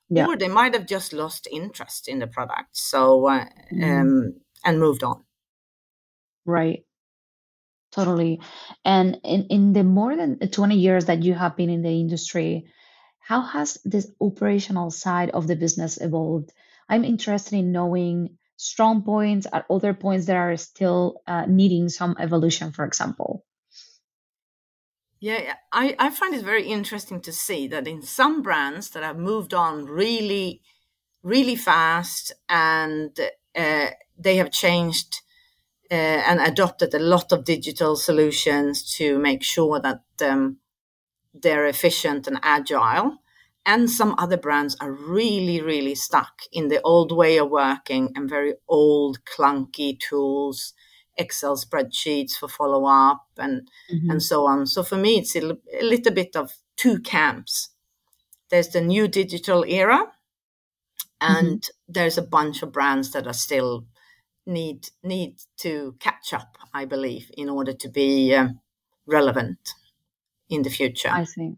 Yeah. 0.09 0.27
Or 0.27 0.37
they 0.37 0.49
might 0.49 0.73
have 0.73 0.85
just 0.85 1.13
lost 1.13 1.47
interest 1.51 2.07
in 2.07 2.19
the 2.19 2.27
product, 2.27 2.77
so 2.77 3.27
uh, 3.27 3.45
mm. 3.73 4.33
and 4.63 4.79
moved 4.79 5.03
on. 5.03 5.23
Right. 6.45 6.85
Totally. 7.91 8.39
And 8.85 9.19
in, 9.23 9.47
in 9.49 9.73
the 9.73 9.83
more 9.83 10.15
than 10.15 10.39
20 10.39 10.75
years 10.77 11.05
that 11.05 11.23
you 11.23 11.33
have 11.33 11.57
been 11.57 11.69
in 11.69 11.81
the 11.81 11.99
industry, 11.99 12.65
how 13.19 13.41
has 13.41 13.77
this 13.83 14.09
operational 14.19 14.91
side 14.91 15.29
of 15.31 15.47
the 15.47 15.55
business 15.55 15.99
evolved? 15.99 16.51
I'm 16.87 17.03
interested 17.03 17.53
in 17.57 17.71
knowing 17.71 18.37
strong 18.55 19.03
points 19.03 19.47
at 19.51 19.65
other 19.69 19.93
points 19.93 20.27
that 20.27 20.35
are 20.35 20.55
still 20.57 21.21
uh, 21.27 21.45
needing 21.47 21.89
some 21.89 22.15
evolution, 22.19 22.71
for 22.71 22.85
example. 22.85 23.45
Yeah, 25.19 25.53
I, 25.71 25.95
I 25.99 26.09
find 26.09 26.33
it 26.33 26.43
very 26.43 26.67
interesting 26.67 27.21
to 27.21 27.31
see 27.31 27.67
that 27.67 27.87
in 27.87 28.01
some 28.01 28.41
brands 28.41 28.89
that 28.91 29.03
have 29.03 29.17
moved 29.17 29.53
on 29.53 29.85
really, 29.85 30.61
really 31.21 31.55
fast 31.55 32.33
and 32.49 33.17
uh, 33.55 33.87
they 34.17 34.37
have 34.37 34.51
changed 34.51 35.21
uh, 35.91 36.23
and 36.25 36.39
adopted 36.39 36.93
a 36.93 36.99
lot 36.99 37.33
of 37.33 37.43
digital 37.43 37.97
solutions 37.97 38.95
to 38.95 39.19
make 39.19 39.43
sure 39.43 39.79
that 39.81 40.01
um, 40.25 40.57
they're 41.33 41.67
efficient 41.67 42.27
and 42.27 42.39
agile. 42.43 43.17
And 43.65 43.89
some 43.89 44.15
other 44.17 44.37
brands 44.37 44.75
are 44.79 44.91
really, 44.91 45.61
really 45.61 45.93
stuck 45.93 46.31
in 46.51 46.69
the 46.69 46.81
old 46.81 47.11
way 47.11 47.37
of 47.37 47.49
working 47.49 48.11
and 48.15 48.29
very 48.29 48.55
old, 48.67 49.19
clunky 49.25 49.99
tools, 49.99 50.73
Excel 51.17 51.57
spreadsheets 51.57 52.31
for 52.39 52.47
follow 52.47 52.85
up, 52.85 53.25
and 53.37 53.67
mm-hmm. 53.93 54.09
and 54.09 54.23
so 54.23 54.47
on. 54.47 54.65
So 54.65 54.81
for 54.81 54.95
me, 54.97 55.19
it's 55.19 55.35
a, 55.35 55.57
a 55.79 55.83
little 55.83 56.13
bit 56.13 56.35
of 56.35 56.53
two 56.77 56.99
camps. 57.01 57.69
There's 58.49 58.69
the 58.69 58.81
new 58.81 59.07
digital 59.07 59.63
era, 59.65 60.05
and 61.19 61.61
mm-hmm. 61.61 61.91
there's 61.91 62.17
a 62.17 62.23
bunch 62.23 62.63
of 62.63 62.71
brands 62.71 63.11
that 63.11 63.27
are 63.27 63.33
still 63.33 63.85
need 64.45 64.89
need 65.03 65.35
to 65.57 65.95
catch 65.99 66.33
up, 66.33 66.57
I 66.73 66.85
believe, 66.85 67.31
in 67.37 67.49
order 67.49 67.73
to 67.73 67.89
be 67.89 68.33
um, 68.35 68.59
relevant 69.05 69.59
in 70.49 70.63
the 70.63 70.69
future. 70.69 71.09
I 71.11 71.25
see. 71.25 71.55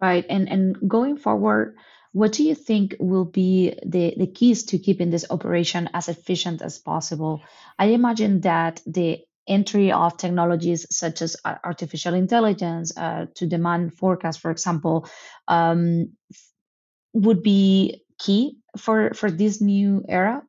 Right, 0.00 0.24
and 0.28 0.48
and 0.48 0.88
going 0.88 1.16
forward, 1.16 1.76
what 2.12 2.32
do 2.32 2.44
you 2.44 2.54
think 2.54 2.96
will 2.98 3.24
be 3.24 3.78
the 3.84 4.14
the 4.16 4.26
keys 4.26 4.64
to 4.66 4.78
keeping 4.78 5.10
this 5.10 5.26
operation 5.30 5.88
as 5.92 6.08
efficient 6.08 6.62
as 6.62 6.78
possible? 6.78 7.42
I 7.78 7.86
imagine 7.86 8.40
that 8.42 8.80
the 8.86 9.20
entry 9.48 9.90
of 9.90 10.16
technologies 10.16 10.86
such 10.90 11.22
as 11.22 11.36
artificial 11.44 12.14
intelligence 12.14 12.96
uh, 12.96 13.26
to 13.34 13.46
demand 13.46 13.94
forecast, 13.94 14.40
for 14.40 14.50
example, 14.50 15.08
um, 15.48 16.12
would 17.14 17.42
be 17.42 18.04
key 18.18 18.58
for 18.76 19.14
for 19.14 19.30
this 19.30 19.60
new 19.60 20.04
era 20.08 20.42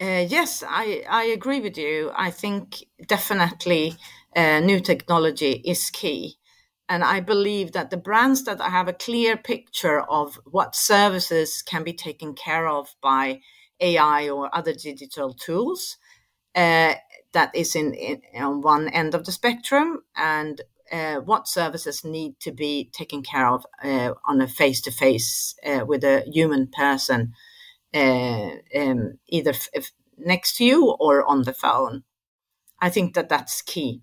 uh, 0.00 0.26
yes, 0.28 0.64
I, 0.66 1.04
I 1.08 1.24
agree 1.24 1.60
with 1.60 1.76
you. 1.78 2.10
I 2.16 2.30
think 2.30 2.84
definitely 3.06 3.96
uh, 4.36 4.60
new 4.60 4.80
technology 4.80 5.52
is 5.64 5.90
key. 5.90 6.36
And 6.88 7.04
I 7.04 7.20
believe 7.20 7.72
that 7.72 7.90
the 7.90 7.96
brands 7.96 8.44
that 8.44 8.60
have 8.60 8.88
a 8.88 8.92
clear 8.92 9.36
picture 9.36 10.00
of 10.00 10.40
what 10.44 10.74
services 10.74 11.62
can 11.62 11.84
be 11.84 11.92
taken 11.92 12.34
care 12.34 12.68
of 12.68 12.94
by 13.02 13.40
AI 13.80 14.28
or 14.28 14.54
other 14.54 14.72
digital 14.74 15.34
tools, 15.34 15.96
uh, 16.54 16.94
that 17.32 17.54
is 17.54 17.76
in, 17.76 17.94
in, 17.94 18.22
on 18.36 18.60
one 18.62 18.88
end 18.88 19.14
of 19.14 19.24
the 19.24 19.32
spectrum, 19.32 20.02
and 20.16 20.62
uh, 20.92 21.16
what 21.16 21.48
services 21.48 22.04
need 22.04 22.38
to 22.40 22.52
be 22.52 22.90
taken 22.92 23.22
care 23.22 23.48
of 23.48 23.64
uh, 23.84 24.12
on 24.26 24.40
a 24.40 24.48
face 24.48 24.80
to 24.82 24.90
face 24.90 25.54
with 25.86 26.04
a 26.04 26.24
human 26.26 26.66
person 26.68 27.32
um, 27.94 29.18
either 29.28 29.50
f- 29.50 29.92
next 30.16 30.56
to 30.56 30.64
you 30.64 30.90
or 31.00 31.24
on 31.26 31.42
the 31.42 31.52
phone. 31.52 32.04
I 32.80 32.90
think 32.90 33.14
that 33.14 33.28
that's 33.28 33.62
key. 33.62 34.02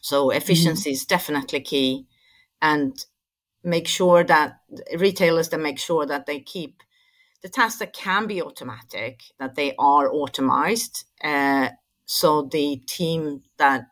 So 0.00 0.30
efficiency 0.30 0.90
mm-hmm. 0.90 0.94
is 0.94 1.04
definitely 1.04 1.60
key, 1.60 2.06
and 2.62 2.96
make 3.64 3.88
sure 3.88 4.22
that 4.24 4.60
retailers 4.96 5.48
that 5.48 5.60
make 5.60 5.78
sure 5.78 6.06
that 6.06 6.26
they 6.26 6.40
keep 6.40 6.82
the 7.42 7.48
tasks 7.48 7.80
that 7.80 7.92
can 7.92 8.26
be 8.26 8.40
automatic 8.40 9.22
that 9.38 9.56
they 9.56 9.74
are 9.78 10.08
automized. 10.08 11.04
Uh, 11.22 11.70
so 12.04 12.42
the 12.42 12.76
team 12.86 13.42
that 13.58 13.86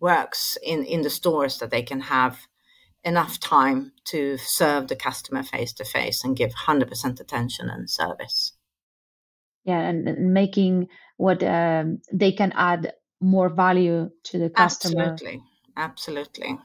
works 0.00 0.58
in 0.62 0.84
in 0.84 1.02
the 1.02 1.10
stores 1.10 1.58
that 1.58 1.70
they 1.70 1.82
can 1.82 2.00
have 2.00 2.47
enough 3.08 3.40
time 3.40 3.92
to 4.04 4.36
serve 4.38 4.88
the 4.88 4.96
customer 4.96 5.42
face 5.42 5.72
to 5.72 5.84
face 5.84 6.22
and 6.24 6.36
give 6.36 6.50
100% 6.66 7.20
attention 7.20 7.68
and 7.68 7.90
service 7.90 8.52
yeah 9.64 9.80
and, 9.80 10.08
and 10.08 10.32
making 10.32 10.88
what 11.16 11.42
um, 11.42 12.00
they 12.12 12.32
can 12.32 12.52
add 12.54 12.92
more 13.20 13.48
value 13.48 14.10
to 14.24 14.38
the 14.38 14.50
customer 14.50 15.12
absolutely 15.12 15.42
absolutely 15.76 16.58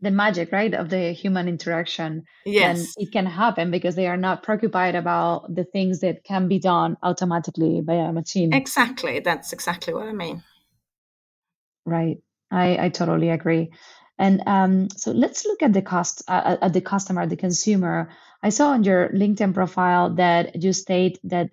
the 0.00 0.10
magic, 0.10 0.52
right, 0.52 0.72
of 0.72 0.88
the 0.88 1.12
human 1.12 1.48
interaction. 1.48 2.24
Yes. 2.46 2.78
And 2.96 3.06
it 3.06 3.12
can 3.12 3.26
happen 3.26 3.70
because 3.70 3.96
they 3.96 4.06
are 4.06 4.16
not 4.16 4.42
preoccupied 4.42 4.94
about 4.94 5.54
the 5.54 5.64
things 5.64 6.00
that 6.00 6.24
can 6.24 6.48
be 6.48 6.58
done 6.58 6.96
automatically 7.02 7.80
by 7.82 7.94
a 7.94 8.12
machine. 8.12 8.52
Exactly. 8.52 9.20
That's 9.20 9.52
exactly 9.52 9.92
what 9.92 10.08
I 10.08 10.12
mean. 10.12 10.42
Right. 11.84 12.18
I, 12.50 12.86
I 12.86 12.88
totally 12.88 13.30
agree. 13.30 13.70
And 14.20 14.42
um, 14.46 14.90
so 14.90 15.12
let's 15.12 15.46
look 15.46 15.62
at 15.62 15.72
the 15.72 15.80
cost 15.80 16.22
uh, 16.28 16.58
at 16.60 16.74
the 16.74 16.82
customer, 16.82 17.26
the 17.26 17.36
consumer. 17.36 18.10
I 18.42 18.50
saw 18.50 18.72
on 18.72 18.84
your 18.84 19.08
LinkedIn 19.08 19.54
profile 19.54 20.14
that 20.16 20.62
you 20.62 20.74
state 20.74 21.18
that 21.24 21.52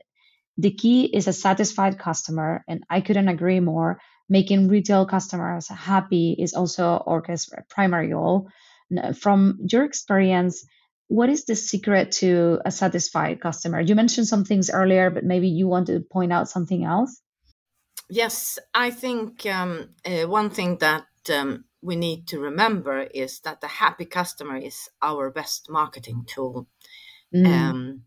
the 0.57 0.71
key 0.71 1.05
is 1.05 1.29
a 1.29 1.33
satisfied 1.33 1.97
customer, 1.97 2.65
and 2.67 2.83
I 2.89 2.99
couldn't 2.99 3.29
agree 3.29 3.61
more. 3.61 4.01
Making 4.27 4.67
retail 4.67 5.05
customers 5.05 5.69
happy 5.69 6.35
is 6.37 6.53
also 6.53 7.01
Orquest's 7.07 7.49
primary 7.69 8.09
goal. 8.09 8.49
From 9.17 9.59
your 9.71 9.85
experience, 9.85 10.65
what 11.07 11.29
is 11.29 11.45
the 11.45 11.55
secret 11.55 12.11
to 12.19 12.59
a 12.65 12.71
satisfied 12.71 13.39
customer? 13.39 13.79
You 13.79 13.95
mentioned 13.95 14.27
some 14.27 14.43
things 14.43 14.69
earlier, 14.69 15.09
but 15.09 15.23
maybe 15.23 15.47
you 15.47 15.69
want 15.69 15.87
to 15.87 16.01
point 16.01 16.33
out 16.33 16.49
something 16.49 16.83
else. 16.83 17.21
Yes, 18.09 18.59
I 18.73 18.91
think 18.91 19.45
um, 19.45 19.91
uh, 20.05 20.27
one 20.27 20.49
thing 20.49 20.77
that 20.79 21.05
um, 21.33 21.63
we 21.87 21.95
need 21.95 22.27
to 22.27 22.39
remember 22.39 22.99
is 22.99 23.39
that 23.39 23.61
the 23.61 23.67
happy 23.67 24.05
customer 24.05 24.57
is 24.57 24.89
our 25.01 25.31
best 25.31 25.69
marketing 25.69 26.25
tool. 26.27 26.67
Mm. 27.33 27.47
Um, 27.47 28.01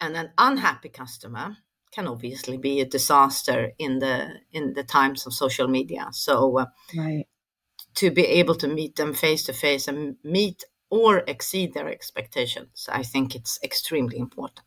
and 0.00 0.16
an 0.16 0.30
unhappy 0.38 0.88
customer 0.88 1.56
can 1.92 2.06
obviously 2.06 2.56
be 2.56 2.80
a 2.80 2.86
disaster 2.86 3.72
in 3.78 3.98
the 3.98 4.28
in 4.52 4.74
the 4.74 4.84
times 4.84 5.26
of 5.26 5.32
social 5.34 5.66
media. 5.66 6.08
So, 6.12 6.58
uh, 6.58 6.66
right. 6.96 7.26
to 7.96 8.10
be 8.12 8.24
able 8.40 8.54
to 8.54 8.68
meet 8.68 8.94
them 8.94 9.14
face 9.14 9.42
to 9.44 9.52
face 9.52 9.88
and 9.88 10.16
meet 10.22 10.64
or 10.90 11.24
exceed 11.26 11.74
their 11.74 11.88
expectations, 11.88 12.88
I 12.88 13.02
think 13.02 13.34
it's 13.34 13.58
extremely 13.64 14.18
important. 14.18 14.66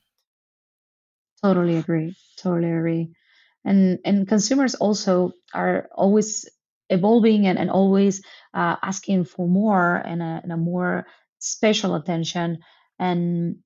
Totally 1.42 1.78
agree. 1.78 2.16
Totally 2.38 2.72
agree. 2.72 3.16
And 3.64 4.00
and 4.04 4.28
consumers 4.28 4.76
also 4.76 5.32
are 5.54 5.88
always 5.96 6.50
evolving 6.94 7.48
and, 7.48 7.58
and 7.60 7.70
always 7.70 8.22
uh, 8.54 8.76
asking 8.82 9.26
for 9.26 9.48
more 9.48 9.96
and 9.96 10.22
a, 10.22 10.42
and 10.44 10.52
a 10.52 10.58
more 10.58 11.06
special 11.40 11.96
attention. 11.96 12.60
And 13.00 13.58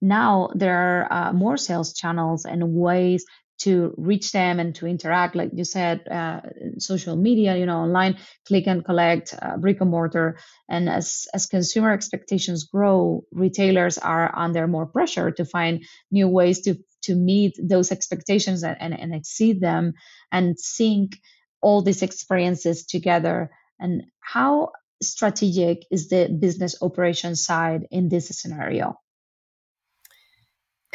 now 0.00 0.50
there 0.54 0.76
are 0.76 1.12
uh, 1.12 1.32
more 1.32 1.56
sales 1.56 1.94
channels 1.94 2.44
and 2.44 2.74
ways 2.74 3.24
to 3.58 3.94
reach 3.96 4.32
them 4.32 4.60
and 4.60 4.74
to 4.74 4.86
interact 4.86 5.34
like 5.34 5.50
you 5.54 5.64
said 5.64 6.06
uh, 6.08 6.40
social 6.78 7.16
media 7.16 7.56
you 7.56 7.64
know 7.64 7.78
online 7.78 8.18
click 8.46 8.66
and 8.66 8.84
collect 8.84 9.34
uh, 9.40 9.56
brick 9.56 9.80
and 9.80 9.90
mortar 9.90 10.38
and 10.68 10.90
as 10.90 11.26
as 11.32 11.46
consumer 11.46 11.90
expectations 11.92 12.64
grow 12.64 13.24
retailers 13.32 13.96
are 13.96 14.30
under 14.36 14.66
more 14.66 14.86
pressure 14.86 15.30
to 15.30 15.44
find 15.44 15.84
new 16.10 16.28
ways 16.28 16.60
to 16.60 16.76
to 17.02 17.14
meet 17.14 17.54
those 17.62 17.92
expectations 17.92 18.62
and, 18.62 18.76
and, 18.80 18.98
and 18.98 19.14
exceed 19.14 19.60
them 19.60 19.94
and 20.30 20.58
sync 20.58 21.16
all 21.60 21.82
these 21.82 22.02
experiences 22.02 22.84
together 22.86 23.50
and 23.78 24.04
how 24.20 24.70
strategic 25.02 25.84
is 25.90 26.08
the 26.08 26.28
business 26.28 26.76
operation 26.80 27.36
side 27.36 27.86
in 27.90 28.08
this 28.08 28.28
scenario 28.28 28.98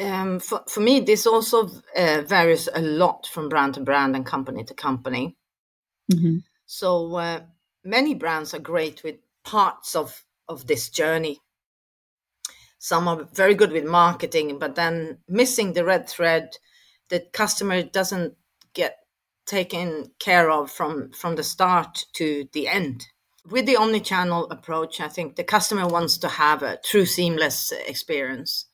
um, 0.01 0.39
for, 0.39 0.63
for 0.67 0.79
me, 0.79 0.99
this 0.99 1.27
also 1.27 1.69
uh, 1.95 2.21
varies 2.25 2.67
a 2.73 2.81
lot 2.81 3.27
from 3.31 3.49
brand 3.49 3.75
to 3.75 3.81
brand 3.81 4.15
and 4.15 4.25
company 4.25 4.63
to 4.63 4.73
company. 4.73 5.37
Mm-hmm. 6.11 6.37
So 6.65 7.15
uh, 7.15 7.41
many 7.83 8.15
brands 8.15 8.53
are 8.53 8.59
great 8.59 9.03
with 9.03 9.17
parts 9.43 9.95
of, 9.95 10.23
of 10.47 10.67
this 10.67 10.89
journey. 10.89 11.39
Some 12.79 13.07
are 13.07 13.27
very 13.33 13.53
good 13.53 13.71
with 13.71 13.85
marketing, 13.85 14.57
but 14.57 14.75
then 14.75 15.19
missing 15.27 15.73
the 15.73 15.85
red 15.85 16.09
thread, 16.09 16.49
the 17.09 17.19
customer 17.33 17.83
doesn't 17.83 18.33
get 18.73 18.97
taken 19.45 20.11
care 20.19 20.49
of 20.49 20.71
from, 20.71 21.11
from 21.11 21.35
the 21.35 21.43
start 21.43 22.05
to 22.13 22.47
the 22.53 22.67
end. 22.67 23.07
With 23.49 23.65
the 23.65 23.77
omni-channel 23.77 24.51
approach, 24.51 25.01
I 25.01 25.07
think 25.07 25.35
the 25.35 25.43
customer 25.43 25.87
wants 25.87 26.17
to 26.19 26.27
have 26.27 26.61
a 26.61 26.77
true 26.83 27.05
seamless 27.05 27.71
experience 27.71 28.65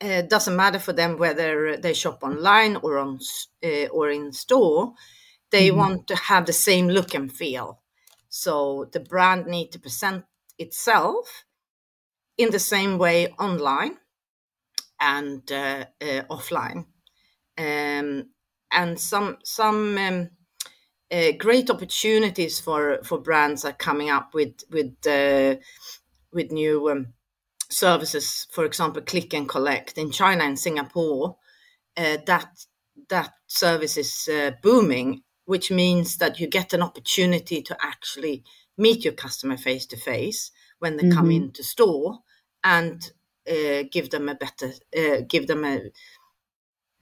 it 0.00 0.24
uh, 0.24 0.28
doesn't 0.28 0.56
matter 0.56 0.78
for 0.78 0.92
them 0.92 1.18
whether 1.18 1.76
they 1.76 1.94
shop 1.94 2.22
online 2.22 2.76
or 2.76 2.98
on 2.98 3.18
uh, 3.64 3.86
or 3.86 4.10
in 4.10 4.32
store 4.32 4.92
they 5.50 5.68
mm-hmm. 5.68 5.78
want 5.78 6.06
to 6.08 6.16
have 6.16 6.46
the 6.46 6.52
same 6.52 6.88
look 6.88 7.14
and 7.14 7.32
feel 7.32 7.80
so 8.28 8.88
the 8.92 9.00
brand 9.00 9.46
need 9.46 9.72
to 9.72 9.78
present 9.78 10.24
itself 10.58 11.44
in 12.36 12.50
the 12.50 12.58
same 12.58 12.98
way 12.98 13.28
online 13.38 13.96
and 15.00 15.50
uh, 15.50 15.84
uh 16.00 16.22
offline 16.30 16.84
um, 17.58 18.28
and 18.76 19.00
some 19.00 19.38
some 19.42 19.98
um, 19.98 20.30
uh, 21.10 21.32
great 21.38 21.70
opportunities 21.70 22.60
for 22.60 23.00
for 23.02 23.18
brands 23.18 23.64
are 23.64 23.72
coming 23.72 24.10
up 24.10 24.34
with 24.34 24.62
with 24.70 24.94
uh, 25.06 25.56
with 26.32 26.52
new 26.52 26.90
um, 26.90 27.14
services, 27.70 28.46
for 28.52 28.64
example, 28.64 29.02
click 29.02 29.34
and 29.34 29.48
collect 29.48 29.98
in 29.98 30.10
China 30.10 30.44
and 30.44 30.58
Singapore, 30.58 31.36
uh, 31.96 32.18
that 32.26 32.66
that 33.08 33.32
service 33.46 33.96
is 33.96 34.28
uh, 34.28 34.52
booming, 34.62 35.22
which 35.46 35.70
means 35.70 36.18
that 36.18 36.38
you 36.38 36.46
get 36.46 36.72
an 36.72 36.82
opportunity 36.82 37.62
to 37.62 37.76
actually 37.82 38.44
meet 38.76 39.04
your 39.04 39.14
customer 39.14 39.56
face 39.56 39.86
to 39.86 39.96
face 39.96 40.50
when 40.80 40.96
they 40.96 41.04
mm-hmm. 41.04 41.18
come 41.18 41.30
into 41.30 41.62
store 41.62 42.18
and 42.62 43.12
uh, 43.48 43.84
give 43.90 44.10
them 44.10 44.28
a 44.28 44.34
better, 44.34 44.72
uh, 44.96 45.22
give 45.26 45.46
them 45.46 45.64
a 45.64 45.80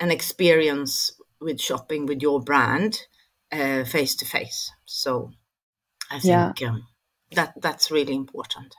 an 0.00 0.10
experience 0.10 1.12
with 1.44 1.60
shopping 1.60 2.06
with 2.06 2.22
your 2.22 2.40
brand 2.40 2.98
face 3.52 4.16
to 4.16 4.24
face. 4.24 4.72
So 4.84 5.30
I 6.10 6.18
think 6.18 6.60
yeah. 6.60 6.68
um, 6.68 6.86
that 7.34 7.54
that's 7.60 7.90
really 7.90 8.14
important 8.14 8.74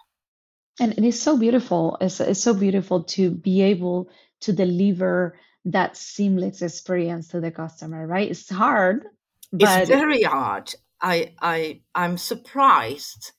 and 0.80 0.93
it 0.93 1.04
is 1.04 1.21
so 1.21 1.38
beautiful 1.38 1.97
it's, 2.01 2.19
it's 2.19 2.41
so 2.41 2.54
beautiful 2.54 3.04
to 3.04 3.32
be 3.32 3.62
able 3.62 4.10
to 4.41 4.54
deliver 4.54 5.38
that 5.65 5.97
seamless 5.97 6.62
experience 6.62 7.30
to 7.30 7.39
the 7.39 7.51
customer 7.51 8.06
right 8.06 8.30
it's 8.30 8.49
hard 8.49 9.06
but 9.51 9.82
it's 9.82 9.89
very 9.89 10.23
hard 10.23 10.73
i 11.01 11.34
i 11.41 11.80
i'm 11.93 12.17
surprised 12.17 13.32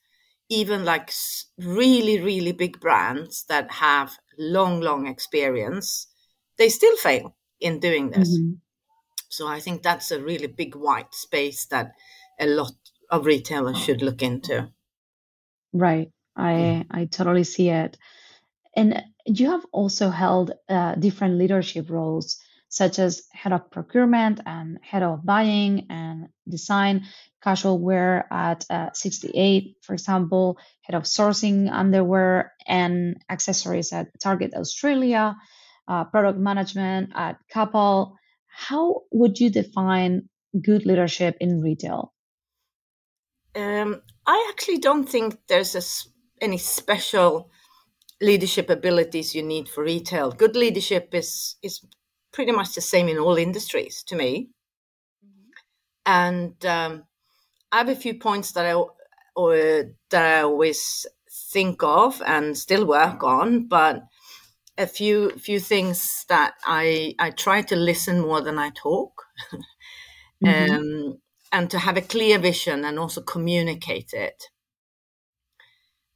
even 0.49 0.85
like 0.85 1.11
really 1.57 2.19
really 2.21 2.51
big 2.51 2.79
brands 2.79 3.45
that 3.49 3.69
have 3.71 4.17
long 4.37 4.81
long 4.81 5.07
experience 5.07 6.07
they 6.57 6.69
still 6.69 6.95
fail 6.97 7.35
in 7.59 7.79
doing 7.79 8.09
this 8.09 8.37
mm-hmm. 8.37 8.53
So 9.29 9.47
i 9.47 9.59
think 9.59 9.83
that's 9.83 10.11
a 10.11 10.21
really 10.21 10.47
big 10.47 10.75
white 10.75 11.13
space 11.13 11.65
that 11.65 11.91
a 12.39 12.47
lot 12.47 12.73
of 13.09 13.25
retailers 13.25 13.77
should 13.77 14.01
look 14.01 14.21
into 14.21 14.69
right 15.73 16.11
I 16.37 16.85
I 16.91 17.05
totally 17.05 17.43
see 17.43 17.69
it. 17.69 17.97
And 18.75 19.03
you 19.25 19.49
have 19.51 19.65
also 19.71 20.09
held 20.09 20.51
uh, 20.69 20.95
different 20.95 21.37
leadership 21.37 21.89
roles, 21.89 22.39
such 22.69 22.99
as 22.99 23.23
head 23.33 23.53
of 23.53 23.71
procurement 23.71 24.39
and 24.45 24.77
head 24.83 25.01
of 25.01 25.25
buying 25.25 25.87
and 25.89 26.27
design, 26.47 27.05
casual 27.41 27.79
wear 27.79 28.27
at 28.31 28.65
uh, 28.69 28.91
68, 28.93 29.77
for 29.81 29.93
example, 29.93 30.59
head 30.81 30.95
of 30.95 31.03
sourcing 31.03 31.71
underwear 31.71 32.53
and 32.67 33.17
accessories 33.29 33.91
at 33.91 34.07
Target 34.21 34.53
Australia, 34.53 35.35
uh, 35.87 36.03
product 36.03 36.37
management 36.37 37.11
at 37.15 37.37
KappAhl. 37.53 38.13
How 38.59 39.03
would 39.11 39.39
you 39.39 39.51
define 39.51 40.29
good 40.59 40.83
leadership 40.83 41.37
in 41.39 41.61
retail? 41.61 42.11
Um, 43.55 44.01
I 44.25 44.47
actually 44.49 44.79
don't 44.79 45.07
think 45.07 45.37
there's 45.47 45.75
a 45.75 45.83
any 46.43 46.57
special 46.57 47.51
leadership 48.19 48.71
abilities 48.71 49.35
you 49.35 49.43
need 49.43 49.69
for 49.69 49.83
retail. 49.83 50.31
Good 50.31 50.55
leadership 50.55 51.13
is 51.13 51.55
is 51.61 51.85
pretty 52.33 52.51
much 52.51 52.73
the 52.73 52.81
same 52.81 53.07
in 53.07 53.19
all 53.19 53.37
industries 53.37 54.03
to 54.07 54.15
me. 54.15 54.49
Mm-hmm. 55.23 55.49
And 56.07 56.65
um, 56.65 57.03
I 57.71 57.77
have 57.77 57.89
a 57.89 57.95
few 57.95 58.15
points 58.15 58.53
that 58.53 58.65
I 58.65 58.73
or 59.35 59.55
that 60.09 60.25
I 60.25 60.41
always 60.41 61.05
think 61.53 61.83
of 61.83 62.23
and 62.25 62.57
still 62.57 62.87
work 62.87 63.23
on, 63.23 63.67
but 63.67 64.01
a 64.77 64.87
few 64.87 65.31
few 65.31 65.59
things 65.59 66.25
that 66.29 66.53
I 66.65 67.15
I 67.19 67.31
try 67.31 67.61
to 67.63 67.75
listen 67.75 68.21
more 68.21 68.41
than 68.41 68.57
I 68.59 68.71
talk. 68.71 69.23
mm-hmm. 70.43 70.75
um, 70.75 71.19
and 71.51 71.69
to 71.71 71.79
have 71.79 71.97
a 71.97 72.01
clear 72.01 72.37
vision 72.39 72.85
and 72.85 72.99
also 72.99 73.21
communicate 73.21 74.13
it. 74.13 74.43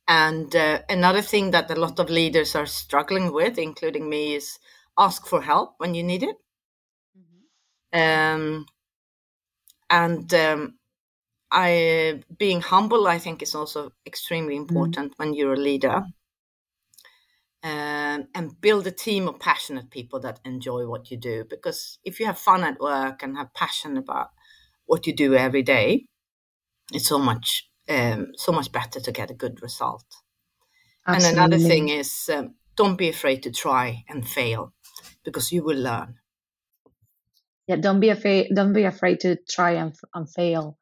And 0.08 0.54
uh, 0.56 0.82
another 0.90 1.22
thing 1.22 1.52
that 1.52 1.72
a 1.72 1.76
lot 1.76 2.00
of 2.00 2.10
leaders 2.10 2.54
are 2.56 2.66
struggling 2.66 3.32
with, 3.32 3.58
including 3.58 4.10
me, 4.10 4.36
is 4.36 4.60
ask 4.98 5.26
for 5.26 5.42
help 5.42 5.76
when 5.78 5.96
you 5.96 6.04
need 6.04 6.24
it. 6.24 6.36
Mm-hmm. 7.18 8.00
Um, 8.00 8.66
and 9.90 10.34
um, 10.34 10.74
I 11.52 12.24
being 12.38 12.62
humble, 12.62 13.08
I 13.08 13.20
think, 13.20 13.42
is 13.42 13.56
also 13.56 13.92
extremely 14.06 14.56
Mm. 14.56 14.62
important 14.62 15.14
when 15.18 15.34
you're 15.34 15.54
a 15.54 15.58
leader. 15.58 16.04
Um, 17.64 18.28
and 18.34 18.60
build 18.60 18.88
a 18.88 18.92
team 18.92 19.28
of 19.28 19.40
passionate 19.40 19.92
people 19.92 20.20
that 20.22 20.40
enjoy 20.44 20.88
what 20.88 21.12
you 21.12 21.18
do. 21.18 21.46
Because 21.48 22.00
if 22.04 22.20
you 22.20 22.26
have 22.26 22.40
fun 22.40 22.64
at 22.64 22.80
work 22.80 23.22
and 23.22 23.38
have 23.38 23.54
passion 23.54 23.98
about 23.98 24.30
what 24.88 25.06
you 25.06 25.14
do 25.14 25.36
every 25.36 25.62
day, 25.62 26.08
it's 26.92 27.08
so 27.08 27.20
much 27.20 27.70
um, 27.90 28.32
so 28.36 28.52
much 28.52 28.72
better 28.72 29.00
to 29.00 29.12
get 29.12 29.32
a 29.32 29.36
good 29.36 29.62
result. 29.62 30.06
And 31.06 31.26
another 31.26 31.58
thing 31.58 31.90
is 31.90 32.30
um, 32.34 32.56
don't 32.76 32.98
be 32.98 33.10
afraid 33.10 33.44
to 33.44 33.52
try 33.52 34.06
and 34.08 34.28
fail 34.28 34.74
because 35.24 35.52
you 35.52 35.64
will 35.64 35.78
learn. 35.78 36.16
Yeah, 37.68 37.78
don't 37.78 38.00
be 38.00 38.10
afraid. 38.10 38.50
Don't 38.56 38.74
be 38.74 38.84
afraid 38.84 39.22
to 39.22 39.38
try 39.50 39.72
and, 39.72 39.96
and 40.14 40.30
fail. 40.30 40.78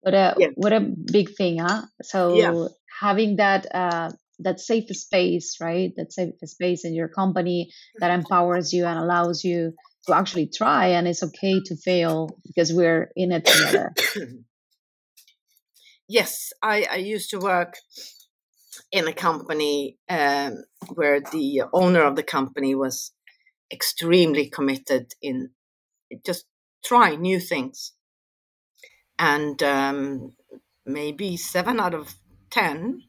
What 0.00 0.14
a 0.14 0.34
Yeah. 0.38 0.48
what 0.54 0.72
a 0.72 0.80
big 0.80 1.30
thing, 1.36 1.58
huh? 1.58 1.82
So 2.02 2.34
Yeah. 2.34 2.68
having 3.00 3.36
that 3.36 3.66
uh, 3.74 4.12
that 4.40 4.60
safe 4.60 4.88
space, 4.90 5.56
right? 5.60 5.92
That 5.96 6.12
safe 6.12 6.34
space 6.44 6.84
in 6.84 6.94
your 6.94 7.08
company 7.08 7.70
that 7.98 8.10
empowers 8.10 8.72
you 8.72 8.84
and 8.84 8.98
allows 8.98 9.44
you 9.44 9.72
to 10.06 10.14
actually 10.14 10.48
try, 10.54 10.88
and 10.88 11.08
it's 11.08 11.22
okay 11.22 11.60
to 11.64 11.76
fail 11.76 12.38
because 12.44 12.72
we're 12.72 13.10
in 13.16 13.32
it 13.32 13.44
together. 13.44 13.92
yes, 16.08 16.52
I, 16.62 16.86
I 16.90 16.96
used 16.96 17.30
to 17.30 17.38
work 17.38 17.76
in 18.92 19.08
a 19.08 19.12
company 19.12 19.98
um, 20.08 20.64
where 20.94 21.20
the 21.20 21.62
owner 21.72 22.02
of 22.02 22.16
the 22.16 22.22
company 22.22 22.74
was 22.74 23.12
extremely 23.72 24.48
committed 24.48 25.12
in 25.20 25.50
just 26.24 26.44
trying 26.84 27.20
new 27.20 27.40
things. 27.40 27.92
And 29.18 29.60
um, 29.62 30.32
maybe 30.84 31.36
seven 31.36 31.80
out 31.80 31.94
of 31.94 32.14
10, 32.50 33.02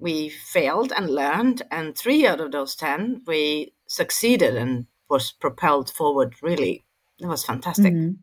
we 0.00 0.30
failed 0.30 0.92
and 0.96 1.10
learned. 1.10 1.62
And 1.70 1.96
three 1.96 2.26
out 2.26 2.40
of 2.40 2.52
those 2.52 2.74
10, 2.74 3.22
we 3.26 3.74
succeeded 3.86 4.56
and 4.56 4.86
was 5.08 5.32
propelled 5.32 5.90
forward. 5.90 6.34
Really, 6.42 6.84
it 7.18 7.26
was 7.26 7.44
fantastic. 7.44 7.92
Mhm. 7.92 8.16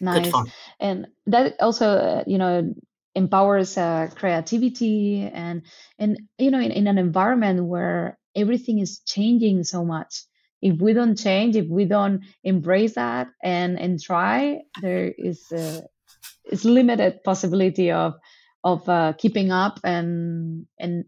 Good 0.00 0.14
Nice. 0.24 0.30
fun. 0.32 0.46
and 0.80 1.06
that 1.26 1.60
also 1.60 1.86
uh, 1.86 2.24
you 2.26 2.38
know 2.38 2.74
empowers 3.14 3.76
uh, 3.76 4.08
creativity 4.14 5.20
and 5.32 5.62
and 5.98 6.18
you 6.38 6.50
know 6.50 6.58
in, 6.58 6.72
in 6.72 6.86
an 6.86 6.98
environment 6.98 7.66
where 7.66 8.18
everything 8.34 8.78
is 8.80 9.00
changing 9.06 9.62
so 9.62 9.84
much 9.84 10.24
if 10.62 10.80
we 10.80 10.92
don't 10.94 11.16
change 11.16 11.56
if 11.56 11.68
we 11.68 11.84
don't 11.84 12.22
embrace 12.42 12.94
that 12.94 13.28
and 13.42 13.78
and 13.78 14.00
try 14.00 14.60
there 14.80 15.12
is 15.18 15.52
a, 15.52 15.82
is 16.50 16.64
limited 16.64 17.22
possibility 17.22 17.90
of 17.92 18.14
of 18.64 18.88
uh, 18.88 19.12
keeping 19.18 19.50
up 19.50 19.80
and 19.84 20.66
and 20.78 21.04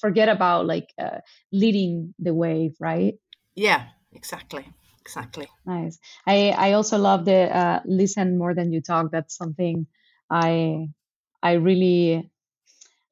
forget 0.00 0.28
about 0.28 0.66
like 0.66 0.92
uh, 0.98 1.18
leading 1.52 2.14
the 2.18 2.34
wave 2.34 2.74
right 2.80 3.14
Yeah, 3.54 3.86
exactly. 4.12 4.66
Exactly. 5.00 5.48
Nice. 5.66 5.98
I 6.26 6.50
I 6.56 6.72
also 6.72 6.96
love 6.98 7.24
the 7.26 7.54
uh, 7.54 7.80
listen 7.84 8.38
more 8.38 8.54
than 8.54 8.72
you 8.72 8.80
talk. 8.80 9.10
That's 9.12 9.36
something 9.36 9.86
I 10.30 10.88
I 11.42 11.52
really 11.60 12.30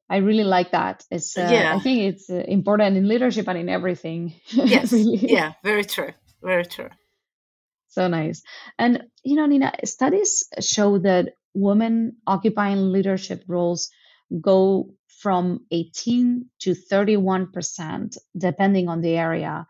I 0.09 0.17
really 0.17 0.43
like 0.43 0.71
that. 0.71 1.03
It's 1.11 1.37
uh, 1.37 1.73
I 1.75 1.79
think 1.79 2.01
it's 2.01 2.29
uh, 2.29 2.43
important 2.47 2.97
in 2.97 3.07
leadership 3.07 3.47
and 3.47 3.57
in 3.57 3.69
everything. 3.69 4.33
Yes. 4.51 4.91
really, 4.91 5.31
Yeah. 5.31 5.53
Very 5.63 5.85
true. 5.85 6.13
Very 6.41 6.65
true. 6.65 6.89
so 7.89 8.07
nice. 8.07 8.41
And 8.79 9.03
you 9.23 9.35
know, 9.35 9.45
Nina, 9.45 9.71
studies 9.85 10.49
show 10.59 10.97
that 10.99 11.33
women 11.53 12.17
occupying 12.25 12.91
leadership 12.91 13.43
roles 13.47 13.89
go 14.41 14.93
from 15.19 15.65
18 15.71 16.49
to 16.59 16.75
31 16.75 17.51
percent, 17.51 18.17
depending 18.37 18.89
on 18.89 19.01
the 19.01 19.15
area. 19.15 19.65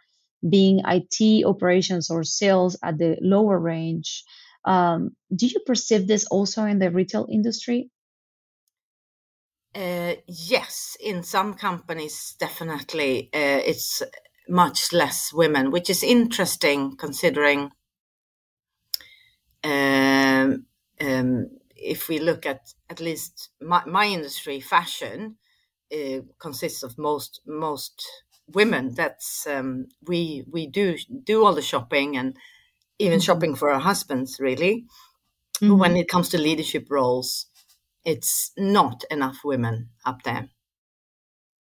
Being 0.48 0.82
IT 0.86 1.46
operations 1.46 2.10
or 2.10 2.24
sales 2.24 2.78
at 2.84 2.98
the 2.98 3.18
lower 3.22 3.58
range. 3.58 4.24
Um, 4.66 5.12
do 5.34 5.48
you 5.48 5.60
perceive 5.66 6.08
this 6.08 6.26
also 6.26 6.66
in 6.66 6.80
the 6.80 6.92
retail 6.92 7.28
industry? 7.32 7.90
Uh, 9.76 10.16
yes, 10.28 10.96
in 11.00 11.24
some 11.24 11.54
companies, 11.54 12.36
definitely, 12.40 13.30
uh, 13.34 13.62
it's 13.66 14.04
much 14.48 14.94
less 14.94 15.32
women, 15.34 15.72
which 15.72 15.90
is 15.90 16.04
interesting 16.04 16.96
considering 16.96 17.72
um, 19.64 20.66
um, 21.02 21.48
if 21.84 22.10
we 22.10 22.20
look 22.20 22.46
at 22.46 22.74
at 22.90 23.00
least 23.00 23.50
my, 23.62 23.84
my 23.86 24.06
industry, 24.08 24.60
fashion, 24.60 25.38
uh, 25.94 26.22
consists 26.40 26.84
of 26.84 26.98
most 26.98 27.42
most 27.46 28.04
women. 28.48 28.94
That's 28.96 29.48
um, 29.48 29.88
we 30.08 30.46
we 30.52 30.68
do 30.68 30.98
do 31.24 31.46
all 31.46 31.56
the 31.56 31.62
shopping 31.62 32.18
and 32.18 32.38
even 33.00 33.20
Mhm. 33.20 33.22
shopping 33.22 33.56
for 33.56 33.72
our 33.72 33.82
husbands, 33.82 34.40
really. 34.40 34.86
Mhm. 35.62 35.84
When 35.84 35.98
it 35.98 36.10
comes 36.10 36.30
to 36.30 36.38
leadership 36.40 36.88
roles, 36.90 37.48
it's 38.06 38.52
not 38.58 39.04
enough 39.12 39.40
women 39.46 39.92
up 40.06 40.24
there. 40.24 40.50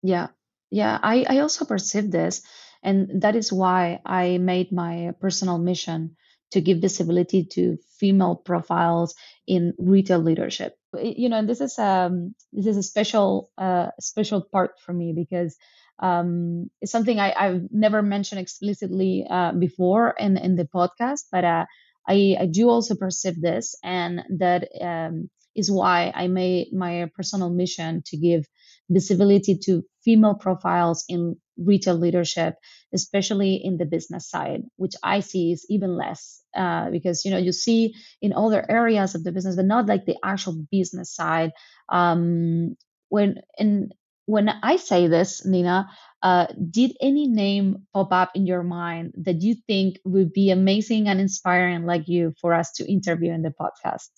Yeah, 0.03 0.29
yeah, 0.71 0.99
I, 1.03 1.25
I 1.29 1.39
also 1.39 1.65
perceive 1.65 2.11
this, 2.11 2.43
and 2.83 3.23
that 3.23 3.37
is 3.37 3.53
why 3.53 4.01
I 4.05 4.39
made 4.39 4.73
my 4.73 5.13
personal 5.21 5.59
mission 5.59 6.17
to 6.53 6.61
give 6.61 6.79
visibility 6.81 7.45
to 7.45 7.77
female 7.99 8.37
profiles 8.37 9.15
in 9.47 9.75
retail 9.79 10.19
leadership. 10.21 10.75
You 11.01 11.29
know, 11.29 11.39
and 11.39 11.49
this 11.49 11.61
is 11.61 11.79
um 11.79 12.35
this 12.53 12.67
is 12.67 12.77
a 12.77 12.83
special 12.83 13.51
uh 13.59 13.89
special 14.01 14.43
part 14.43 14.79
for 14.81 14.93
me 14.93 15.13
because 15.15 15.57
um 16.01 16.71
it's 16.81 16.93
something 16.93 17.19
I, 17.21 17.35
I've 17.37 17.63
never 17.71 18.03
mentioned 18.03 18.41
explicitly 18.41 19.27
uh, 19.29 19.53
before 19.53 20.15
in 20.19 20.37
in 20.37 20.57
the 20.57 20.65
podcast, 20.65 21.25
but 21.31 21.45
uh, 21.45 21.67
I 22.09 22.37
I 22.41 22.47
do 22.47 22.69
also 22.71 22.95
perceive 22.95 23.41
this, 23.41 23.75
and 23.83 24.23
that 24.39 24.69
um 24.81 25.31
is 25.55 25.71
why 25.71 26.13
I 26.15 26.29
made 26.29 26.73
my 26.73 27.11
personal 27.17 27.51
mission 27.51 28.03
to 28.07 28.17
give 28.17 28.47
visibility 28.89 29.59
to 29.65 29.83
female 30.05 30.35
profiles 30.35 31.05
in 31.09 31.37
retail 31.59 31.95
leadership, 31.95 32.55
especially 32.95 33.61
in 33.63 33.77
the 33.77 33.85
business 33.85 34.29
side, 34.29 34.63
which 34.77 34.95
I 35.03 35.21
see 35.21 35.53
is 35.53 35.67
even 35.69 35.97
less 35.97 36.43
uh, 36.57 36.91
because 36.91 37.25
you 37.25 37.31
know 37.31 37.39
you 37.39 37.53
see 37.53 37.95
in 38.23 38.33
other 38.33 38.65
areas 38.69 39.15
of 39.15 39.25
the 39.25 39.33
business, 39.33 39.57
but 39.57 39.67
not 39.67 39.87
like 39.87 40.07
the 40.07 40.17
actual 40.25 40.65
business 40.71 41.15
side. 41.15 41.53
Um, 41.89 42.77
when 43.09 43.43
and 43.59 43.93
when 44.27 44.49
I 44.49 44.77
say 44.77 45.09
this, 45.09 45.47
Nina, 45.47 45.89
uh, 46.23 46.47
did 46.71 46.97
any 47.01 47.27
name 47.29 47.87
pop 47.95 48.13
up 48.13 48.33
in 48.35 48.47
your 48.47 48.63
mind 48.63 49.15
that 49.17 49.41
you 49.41 49.55
think 49.67 49.99
would 50.05 50.33
be 50.33 50.51
amazing 50.51 51.09
and 51.09 51.21
inspiring, 51.21 51.87
like 51.87 52.09
you, 52.09 52.35
for 52.41 52.53
us 52.53 52.73
to 52.73 52.91
interview 52.91 53.33
in 53.33 53.43
the 53.43 53.55
podcast? 53.59 54.11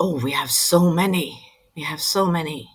Oh, 0.00 0.18
we 0.20 0.32
have 0.32 0.50
so 0.50 0.90
many. 0.90 1.40
We 1.76 1.82
have 1.82 2.00
so 2.00 2.26
many. 2.26 2.68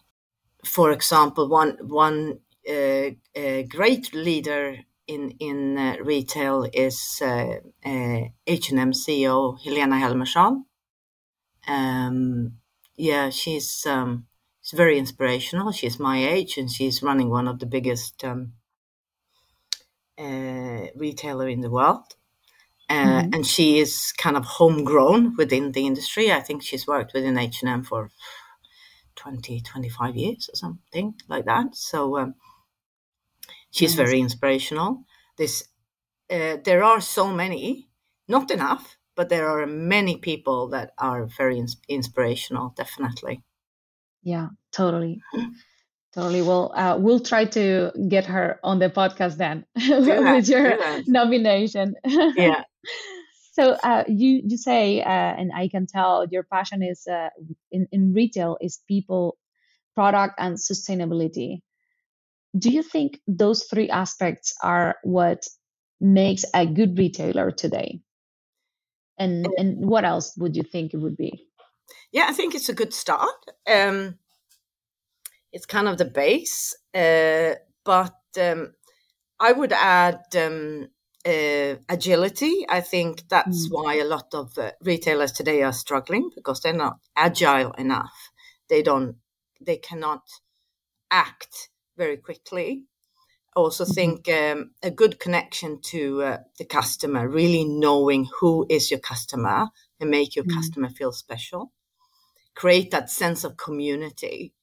For 0.63 0.91
example, 0.91 1.49
one 1.49 1.77
one 1.81 2.39
uh, 2.69 3.11
uh, 3.39 3.61
great 3.63 4.13
leader 4.13 4.77
in 5.07 5.31
in 5.39 5.77
uh, 5.77 5.95
retail 6.03 6.67
is 6.73 7.19
uh, 7.21 7.55
uh, 7.85 8.21
H&M 8.47 8.91
CEO 8.93 9.57
Helena 9.63 9.95
Helmersson. 9.95 10.63
Um, 11.67 12.57
yeah, 12.95 13.29
she's 13.29 13.85
um, 13.85 14.27
she's 14.61 14.77
very 14.77 14.97
inspirational. 14.97 15.71
She's 15.71 15.99
my 15.99 16.17
age, 16.27 16.57
and 16.57 16.69
she's 16.71 17.03
running 17.03 17.29
one 17.29 17.47
of 17.47 17.59
the 17.59 17.65
biggest 17.65 18.23
um, 18.23 18.53
uh, 20.17 20.87
retailer 20.95 21.47
in 21.49 21.61
the 21.61 21.69
world. 21.69 22.15
Uh, 22.89 23.23
Mhm. 23.23 23.35
and 23.35 23.47
she 23.47 23.79
is 23.79 24.11
kind 24.13 24.37
of 24.37 24.45
homegrown 24.45 25.35
within 25.37 25.71
the 25.71 25.85
industry. 25.87 26.31
I 26.31 26.41
think 26.41 26.61
she's 26.63 26.87
worked 26.87 27.13
within 27.13 27.37
H&M 27.37 27.83
for 27.83 28.11
20, 29.15 29.61
25 29.61 30.15
years 30.15 30.49
or 30.51 30.55
something 30.55 31.15
like 31.27 31.45
that. 31.45 31.75
So 31.75 32.17
um, 32.17 32.35
she's 33.71 33.95
very 33.95 34.19
inspirational. 34.19 35.03
This, 35.37 35.63
uh, 36.29 36.57
there 36.63 36.83
are 36.83 37.01
so 37.01 37.33
many, 37.33 37.89
not 38.27 38.51
enough, 38.51 38.97
but 39.15 39.29
there 39.29 39.47
are 39.49 39.65
many 39.65 40.17
people 40.17 40.69
that 40.69 40.91
are 40.97 41.25
very 41.25 41.57
ins- 41.57 41.81
inspirational, 41.87 42.73
definitely. 42.77 43.43
Yeah, 44.23 44.49
totally. 44.71 45.21
Totally. 46.13 46.41
Well, 46.41 46.73
uh, 46.75 46.97
we'll 46.99 47.21
try 47.21 47.45
to 47.45 47.91
get 48.09 48.25
her 48.25 48.59
on 48.63 48.79
the 48.79 48.89
podcast 48.89 49.37
then 49.37 49.65
with 49.75 50.49
your 50.49 50.77
nomination. 51.07 51.95
Yeah. 52.35 52.63
So 53.53 53.77
uh, 53.83 54.03
you 54.07 54.41
you 54.45 54.57
say, 54.57 55.01
uh, 55.01 55.07
and 55.07 55.51
I 55.55 55.67
can 55.67 55.85
tell 55.85 56.25
your 56.29 56.43
passion 56.43 56.81
is 56.83 57.05
uh, 57.07 57.29
in 57.71 57.87
in 57.91 58.13
retail 58.13 58.57
is 58.59 58.79
people, 58.87 59.37
product, 59.93 60.35
and 60.37 60.57
sustainability. 60.57 61.61
Do 62.57 62.69
you 62.69 62.83
think 62.83 63.19
those 63.27 63.63
three 63.63 63.89
aspects 63.89 64.53
are 64.61 64.95
what 65.03 65.47
makes 65.99 66.43
a 66.53 66.65
good 66.65 66.97
retailer 66.97 67.51
today? 67.51 68.01
And 69.17 69.47
and 69.57 69.77
what 69.85 70.03
else 70.03 70.35
would 70.37 70.55
you 70.55 70.63
think 70.63 70.93
it 70.93 70.97
would 70.97 71.15
be? 71.15 71.47
yeah, 72.11 72.25
I 72.27 72.33
think 72.33 72.55
it's 72.55 72.69
a 72.69 72.73
good 72.73 72.93
start. 72.93 73.35
Um, 73.67 74.17
it's 75.51 75.65
kind 75.65 75.87
of 75.87 75.97
the 75.97 76.05
base, 76.05 76.75
uh, 76.93 77.55
but 77.83 78.15
um, 78.39 78.73
I 79.39 79.51
would 79.51 79.73
add 79.73 80.23
um, 80.37 80.87
uh, 81.25 81.75
agility. 81.89 82.65
I 82.69 82.81
think 82.81 83.27
that's 83.29 83.67
mm. 83.67 83.71
why 83.71 83.95
a 83.95 84.05
lot 84.05 84.33
of 84.33 84.57
uh, 84.57 84.71
retailers 84.81 85.31
today 85.31 85.61
are 85.63 85.73
struggling 85.73 86.29
because 86.35 86.61
they're 86.61 86.73
not 86.73 86.99
agile 87.15 87.71
enough. 87.71 88.31
They 88.69 88.81
don't. 88.81 89.17
They 89.59 89.77
cannot 89.77 90.23
act 91.11 91.69
very 91.97 92.17
quickly. 92.17 92.83
Also, 93.55 93.83
mm-hmm. 93.83 93.93
think 93.93 94.29
um, 94.29 94.71
a 94.81 94.91
good 94.91 95.19
connection 95.19 95.81
to 95.81 96.23
uh, 96.23 96.37
the 96.57 96.65
customer, 96.65 97.27
really 97.27 97.65
knowing 97.65 98.27
who 98.39 98.65
is 98.69 98.89
your 98.89 98.99
customer 98.99 99.67
and 99.99 100.09
make 100.09 100.35
your 100.35 100.45
mm. 100.45 100.53
customer 100.53 100.89
feel 100.89 101.11
special. 101.11 101.71
Create 102.55 102.91
that 102.91 103.09
sense 103.09 103.43
of 103.43 103.57
community. 103.57 104.53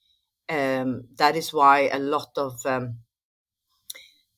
Um, 0.49 1.05
that 1.17 1.37
is 1.37 1.53
why 1.53 1.88
a 1.93 1.99
lot 1.99 2.31
of 2.37 2.64
um, 2.64 2.99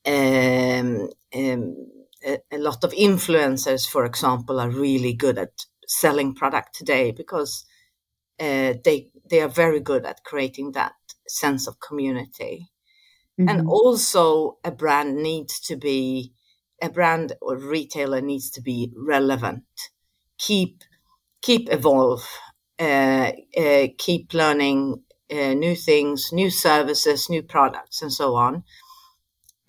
um, 0.05 1.09
um 1.35 1.77
a, 2.25 2.39
a, 2.51 2.59
lot 2.59 2.85
of 2.85 2.93
influencers, 2.93 3.89
for 3.89 4.05
example, 4.05 4.61
are 4.61 4.71
really 4.71 5.15
good 5.15 5.39
at 5.39 5.53
selling 5.87 6.35
product 6.35 6.75
today 6.75 7.13
because 7.13 7.65
uh, 8.39 8.75
they 8.85 9.09
they 9.31 9.41
are 9.41 9.49
very 9.49 9.81
good 9.81 10.05
at 10.05 10.25
creating 10.25 10.73
that 10.73 10.95
sense 11.29 11.67
of 11.67 11.81
community. 11.81 12.69
Mm-hmm. 13.41 13.49
And 13.49 13.69
also, 13.69 14.59
a 14.65 14.71
brand 14.71 15.17
needs 15.17 15.59
to 15.61 15.77
be 15.77 16.33
a 16.83 16.91
brand 16.91 17.33
or 17.41 17.57
retailer 17.57 18.21
needs 18.21 18.51
to 18.51 18.61
be 18.63 18.93
relevant. 18.97 19.65
Keep 20.39 20.83
keep 21.43 21.73
evolve. 21.73 22.27
Uh, 22.79 23.33
uh, 23.59 23.89
keep 23.99 24.33
learning 24.33 25.03
uh, 25.31 25.53
new 25.53 25.77
things, 25.77 26.31
new 26.33 26.51
services, 26.51 27.29
new 27.29 27.43
products, 27.43 28.01
and 28.01 28.13
so 28.13 28.35
on 28.35 28.65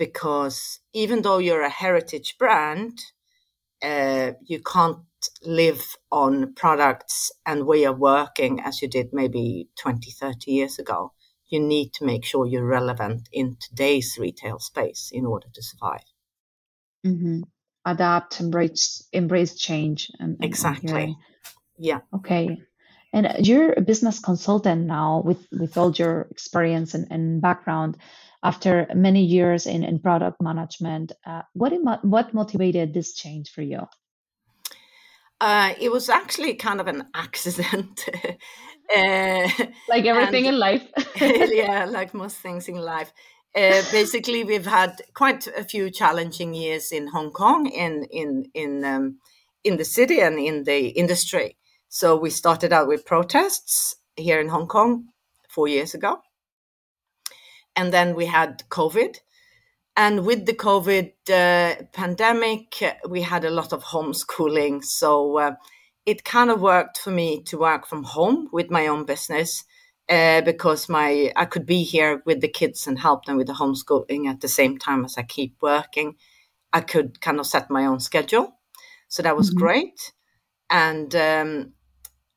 because 0.01 0.79
even 0.93 1.21
though 1.21 1.37
you're 1.37 1.61
a 1.61 1.69
heritage 1.69 2.35
brand, 2.39 2.97
uh, 3.83 4.31
you 4.43 4.59
can't 4.59 4.97
live 5.43 5.95
on 6.11 6.55
products 6.55 7.31
and 7.45 7.67
way 7.67 7.83
of 7.83 7.99
working 7.99 8.59
as 8.59 8.81
you 8.81 8.87
did 8.87 9.09
maybe 9.13 9.67
20, 9.79 10.09
30 10.09 10.51
years 10.51 10.79
ago. 10.79 11.13
You 11.51 11.59
need 11.59 11.93
to 11.93 12.05
make 12.05 12.25
sure 12.25 12.47
you're 12.47 12.65
relevant 12.65 13.29
in 13.31 13.57
today's 13.59 14.17
retail 14.19 14.57
space 14.59 15.11
in 15.13 15.25
order 15.25 15.47
to 15.53 15.61
survive. 15.61 16.03
Mm-hmm. 17.05 17.41
Adapt, 17.85 18.39
embrace, 18.39 19.07
embrace 19.11 19.55
change. 19.55 20.09
And, 20.19 20.37
and 20.37 20.45
exactly. 20.45 21.15
yeah. 21.77 21.99
Okay. 22.15 22.57
And 23.13 23.45
you're 23.45 23.73
a 23.73 23.81
business 23.81 24.19
consultant 24.19 24.87
now 24.87 25.21
with, 25.25 25.45
with 25.51 25.77
all 25.77 25.91
your 25.91 26.21
experience 26.31 26.93
and, 26.93 27.07
and 27.11 27.41
background 27.41 27.97
after 28.43 28.87
many 28.95 29.23
years 29.23 29.67
in, 29.67 29.83
in 29.83 29.99
product 29.99 30.41
management. 30.41 31.11
Uh, 31.25 31.41
what, 31.53 31.73
what 32.03 32.33
motivated 32.33 32.93
this 32.93 33.13
change 33.13 33.51
for 33.51 33.61
you? 33.61 33.81
Uh, 35.41 35.73
it 35.79 35.91
was 35.91 36.07
actually 36.07 36.53
kind 36.53 36.79
of 36.79 36.87
an 36.87 37.03
accident. 37.15 38.07
Uh, 38.95 39.49
like 39.89 40.05
everything 40.05 40.47
and, 40.47 40.55
in 40.55 40.59
life. 40.59 40.87
yeah, 41.15 41.85
like 41.85 42.13
most 42.13 42.37
things 42.37 42.67
in 42.67 42.75
life. 42.75 43.11
Uh, 43.55 43.81
basically, 43.91 44.43
we've 44.43 44.65
had 44.65 45.01
quite 45.13 45.47
a 45.47 45.63
few 45.63 45.89
challenging 45.89 46.53
years 46.53 46.91
in 46.91 47.07
Hong 47.07 47.31
Kong, 47.31 47.67
in 47.67 48.05
in 48.05 48.45
in 48.53 48.85
um, 48.85 49.17
in 49.63 49.77
the 49.77 49.85
city 49.85 50.21
and 50.21 50.39
in 50.39 50.63
the 50.63 50.87
industry. 50.87 51.57
So 51.89 52.15
we 52.15 52.29
started 52.29 52.71
out 52.71 52.87
with 52.87 53.05
protests 53.05 53.95
here 54.15 54.39
in 54.39 54.49
Hong 54.49 54.67
Kong 54.67 55.07
four 55.49 55.67
years 55.67 55.93
ago, 55.93 56.21
and 57.75 57.93
then 57.93 58.15
we 58.15 58.25
had 58.27 58.63
COVID. 58.69 59.17
And 59.97 60.25
with 60.25 60.45
the 60.45 60.53
COVID 60.53 61.11
uh, 61.29 61.83
pandemic, 61.91 62.81
we 63.09 63.23
had 63.23 63.43
a 63.43 63.49
lot 63.49 63.73
of 63.73 63.83
homeschooling. 63.83 64.85
So 64.85 65.37
uh, 65.37 65.55
it 66.05 66.23
kind 66.23 66.49
of 66.49 66.61
worked 66.61 66.97
for 66.97 67.11
me 67.11 67.43
to 67.43 67.57
work 67.57 67.85
from 67.85 68.03
home 68.03 68.49
with 68.51 68.71
my 68.71 68.87
own 68.87 69.05
business 69.05 69.63
uh, 70.09 70.41
because 70.41 70.89
my 70.89 71.31
I 71.35 71.45
could 71.45 71.65
be 71.65 71.83
here 71.83 72.21
with 72.25 72.41
the 72.41 72.47
kids 72.47 72.87
and 72.87 72.99
help 72.99 73.25
them 73.25 73.37
with 73.37 73.47
the 73.47 73.53
homeschooling 73.53 74.27
at 74.27 74.41
the 74.41 74.47
same 74.47 74.77
time 74.77 75.05
as 75.05 75.17
I 75.17 75.23
keep 75.23 75.55
working. 75.61 76.15
I 76.73 76.81
could 76.81 77.21
kind 77.21 77.39
of 77.39 77.47
set 77.47 77.69
my 77.69 77.85
own 77.85 77.99
schedule, 77.99 78.57
so 79.07 79.23
that 79.23 79.37
was 79.37 79.49
mm-hmm. 79.49 79.59
great. 79.59 80.13
And 80.69 81.13
um, 81.15 81.73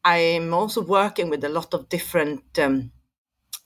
I'm 0.04 0.52
also 0.52 0.82
working 0.82 1.30
with 1.30 1.44
a 1.44 1.48
lot 1.48 1.72
of 1.72 1.88
different 1.88 2.58
um, 2.58 2.92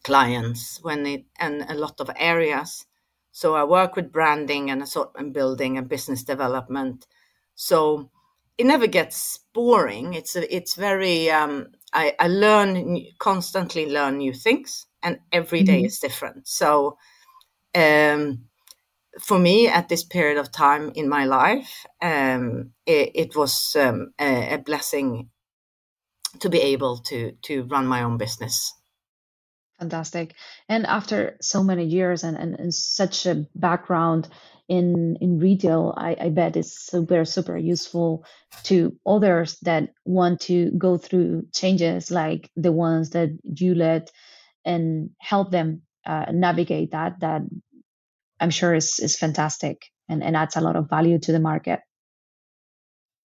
clients 0.04 0.78
when 0.82 1.06
it 1.06 1.24
and 1.38 1.66
a 1.68 1.74
lot 1.74 2.00
of 2.00 2.10
areas. 2.16 2.86
So 3.32 3.54
I 3.54 3.64
work 3.64 3.96
with 3.96 4.12
branding 4.12 4.70
and 4.70 4.82
assortment 4.82 5.32
building 5.32 5.78
and 5.78 5.88
business 5.88 6.22
development. 6.24 7.06
So 7.54 8.10
it 8.58 8.66
never 8.66 8.88
gets 8.88 9.38
boring. 9.54 10.14
It's 10.14 10.36
a, 10.36 10.54
it's 10.54 10.74
very 10.74 11.30
um, 11.30 11.68
I, 11.92 12.14
I 12.18 12.28
learn 12.28 13.06
constantly 13.18 13.86
learn 13.86 14.18
new 14.18 14.34
things, 14.34 14.86
and 15.02 15.20
every 15.32 15.62
day 15.62 15.78
mm-hmm. 15.78 15.86
is 15.86 16.00
different. 16.00 16.48
So 16.48 16.98
um, 17.74 18.44
for 19.20 19.38
me, 19.38 19.68
at 19.68 19.88
this 19.88 20.04
period 20.04 20.38
of 20.38 20.50
time 20.50 20.92
in 20.94 21.08
my 21.08 21.24
life, 21.24 21.86
um, 22.02 22.72
it, 22.84 23.12
it, 23.14 23.36
was 23.36 23.76
um, 23.78 24.12
a, 24.20 24.54
a 24.54 24.58
blessing 24.58 25.30
to 26.40 26.48
be 26.48 26.60
able 26.60 26.98
to 26.98 27.32
to 27.42 27.62
run 27.64 27.86
my 27.86 28.02
own 28.02 28.18
business. 28.18 28.74
Fantastic. 29.78 30.34
And 30.68 30.84
after 30.86 31.36
so 31.40 31.62
many 31.62 31.84
years 31.84 32.24
and, 32.24 32.36
and, 32.36 32.58
and 32.58 32.74
such 32.74 33.26
a 33.26 33.46
background 33.54 34.28
in 34.68 35.16
in 35.20 35.38
retail, 35.38 35.94
I, 35.96 36.16
I 36.20 36.28
bet 36.28 36.56
it's 36.56 36.78
super, 36.78 37.24
super 37.24 37.56
useful 37.56 38.24
to 38.64 38.96
others 39.06 39.58
that 39.62 39.90
want 40.04 40.40
to 40.42 40.70
go 40.76 40.98
through 40.98 41.46
changes 41.54 42.10
like 42.10 42.50
the 42.56 42.72
ones 42.72 43.10
that 43.10 43.30
you 43.42 43.74
led 43.74 44.10
and 44.64 45.10
help 45.18 45.50
them 45.50 45.82
uh, 46.06 46.26
navigate 46.30 46.92
that. 46.92 47.20
That 47.20 47.42
I'm 48.40 48.50
sure 48.50 48.74
is, 48.74 48.98
is 48.98 49.16
fantastic 49.16 49.86
and, 50.08 50.22
and 50.22 50.36
adds 50.36 50.56
a 50.56 50.60
lot 50.60 50.76
of 50.76 50.90
value 50.90 51.18
to 51.18 51.32
the 51.32 51.40
market. 51.40 51.80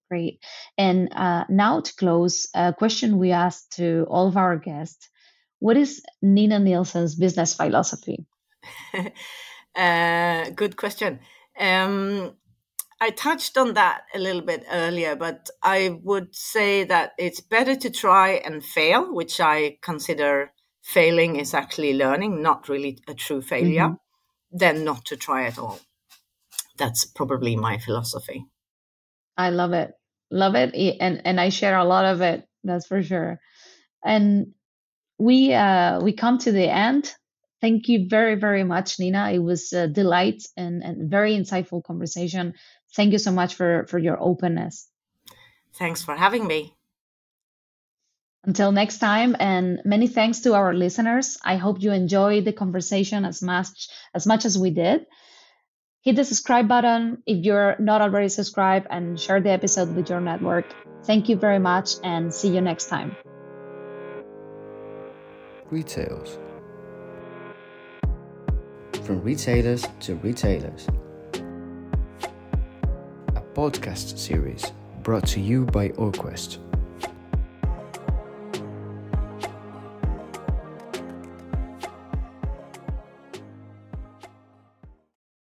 Great. 0.10 0.40
And 0.78 1.10
uh, 1.14 1.46
now 1.50 1.82
to 1.82 1.96
close, 1.96 2.48
a 2.54 2.74
question 2.74 3.18
we 3.18 3.32
asked 3.32 3.74
to 3.78 4.06
all 4.10 4.28
of 4.28 4.38
our 4.38 4.58
guests 4.58 5.10
what 5.60 5.78
is 5.78 6.02
Nina 6.22 6.60
Nilsson's 6.60 7.16
business 7.16 7.54
philosophy? 7.54 8.26
uh, 9.76 10.50
good 10.50 10.76
question. 10.76 11.22
Um, 11.60 12.36
I 13.02 13.10
touched 13.10 13.58
on 13.58 13.74
that 13.74 14.04
a 14.16 14.20
little 14.20 14.42
bit 14.42 14.64
earlier, 14.72 15.16
but 15.16 15.50
I 15.62 16.00
would 16.04 16.34
say 16.34 16.86
that 16.86 17.12
it's 17.18 17.42
better 17.42 17.76
to 17.76 17.90
try 17.90 18.32
and 18.46 18.64
fail, 18.64 19.14
which 19.14 19.42
I 19.42 19.78
consider 19.82 20.54
failing 20.82 21.36
is 21.36 21.54
actually 21.54 21.96
learning, 21.96 22.42
not 22.42 22.70
really 22.70 23.00
a 23.08 23.14
true 23.14 23.42
failure, 23.42 23.90
mm-hmm. 23.90 24.58
than 24.58 24.86
not 24.86 25.06
to 25.06 25.18
try 25.18 25.46
at 25.46 25.60
all. 25.60 25.80
That's 26.78 27.06
probably 27.06 27.56
my 27.56 27.78
philosophy. 27.78 28.46
I 29.38 29.50
love 29.50 29.74
it. 29.74 29.94
Love 30.32 30.56
it. 30.56 30.74
And 31.00 31.22
and 31.26 31.40
I 31.40 31.50
share 31.50 31.78
a 31.78 31.86
lot 31.86 32.06
of 32.06 32.22
it, 32.22 32.48
that's 32.64 32.88
for 32.88 33.04
sure. 33.04 33.40
And 34.04 34.54
we 35.18 35.54
uh, 35.54 36.00
we 36.02 36.14
come 36.14 36.38
to 36.40 36.52
the 36.52 36.70
end. 36.70 37.14
Thank 37.64 37.88
you 37.88 38.10
very 38.10 38.36
very 38.36 38.66
much, 38.66 39.00
Nina. 39.00 39.32
It 39.32 39.40
was 39.40 39.72
a 39.72 39.88
delight 39.88 40.44
and, 40.58 40.84
and 40.84 41.10
very 41.10 41.32
insightful 41.32 41.82
conversation. 41.82 42.56
Thank 42.94 43.14
you 43.14 43.20
so 43.20 43.32
much 43.32 43.56
for 43.56 43.88
for 43.88 43.98
your 43.98 44.22
openness. 44.22 44.90
Thanks 45.74 46.04
for 46.04 46.14
having 46.14 46.46
me. 46.46 46.76
Until 48.44 48.74
next 48.74 48.98
time, 48.98 49.38
and 49.40 49.80
many 49.86 50.08
thanks 50.08 50.42
to 50.42 50.56
our 50.56 50.74
listeners. 50.74 51.38
I 51.42 51.56
hope 51.56 51.82
you 51.82 51.94
enjoyed 51.94 52.44
the 52.44 52.52
conversation 52.52 53.24
as 53.24 53.42
much 53.42 53.88
as 54.14 54.28
much 54.28 54.44
as 54.44 54.58
we 54.58 54.72
did. 54.72 55.06
Hit 56.02 56.18
the 56.18 56.26
subscribe 56.26 56.68
button 56.68 57.24
if 57.26 57.46
you're 57.46 57.78
not 57.80 58.02
already 58.02 58.28
subscribed 58.28 58.88
and 58.90 59.18
share 59.18 59.40
the 59.40 59.52
episode 59.52 59.96
with 59.96 60.10
your 60.10 60.20
network. 60.20 60.66
Thank 61.06 61.30
you 61.30 61.38
very 61.38 61.60
much 61.60 61.96
and 62.04 62.34
see 62.34 62.50
you 62.50 62.60
next 62.60 62.88
time. 62.88 63.16
Retales. 65.72 66.43
From 69.04 69.22
retailers 69.22 69.86
to 70.00 70.16
retailers. 70.16 70.88
A 73.36 73.42
podcast 73.54 74.18
series 74.18 74.72
brought 75.02 75.28
to 75.28 75.42
you 75.42 75.66
by 75.66 75.90
Orquest. 75.90 76.60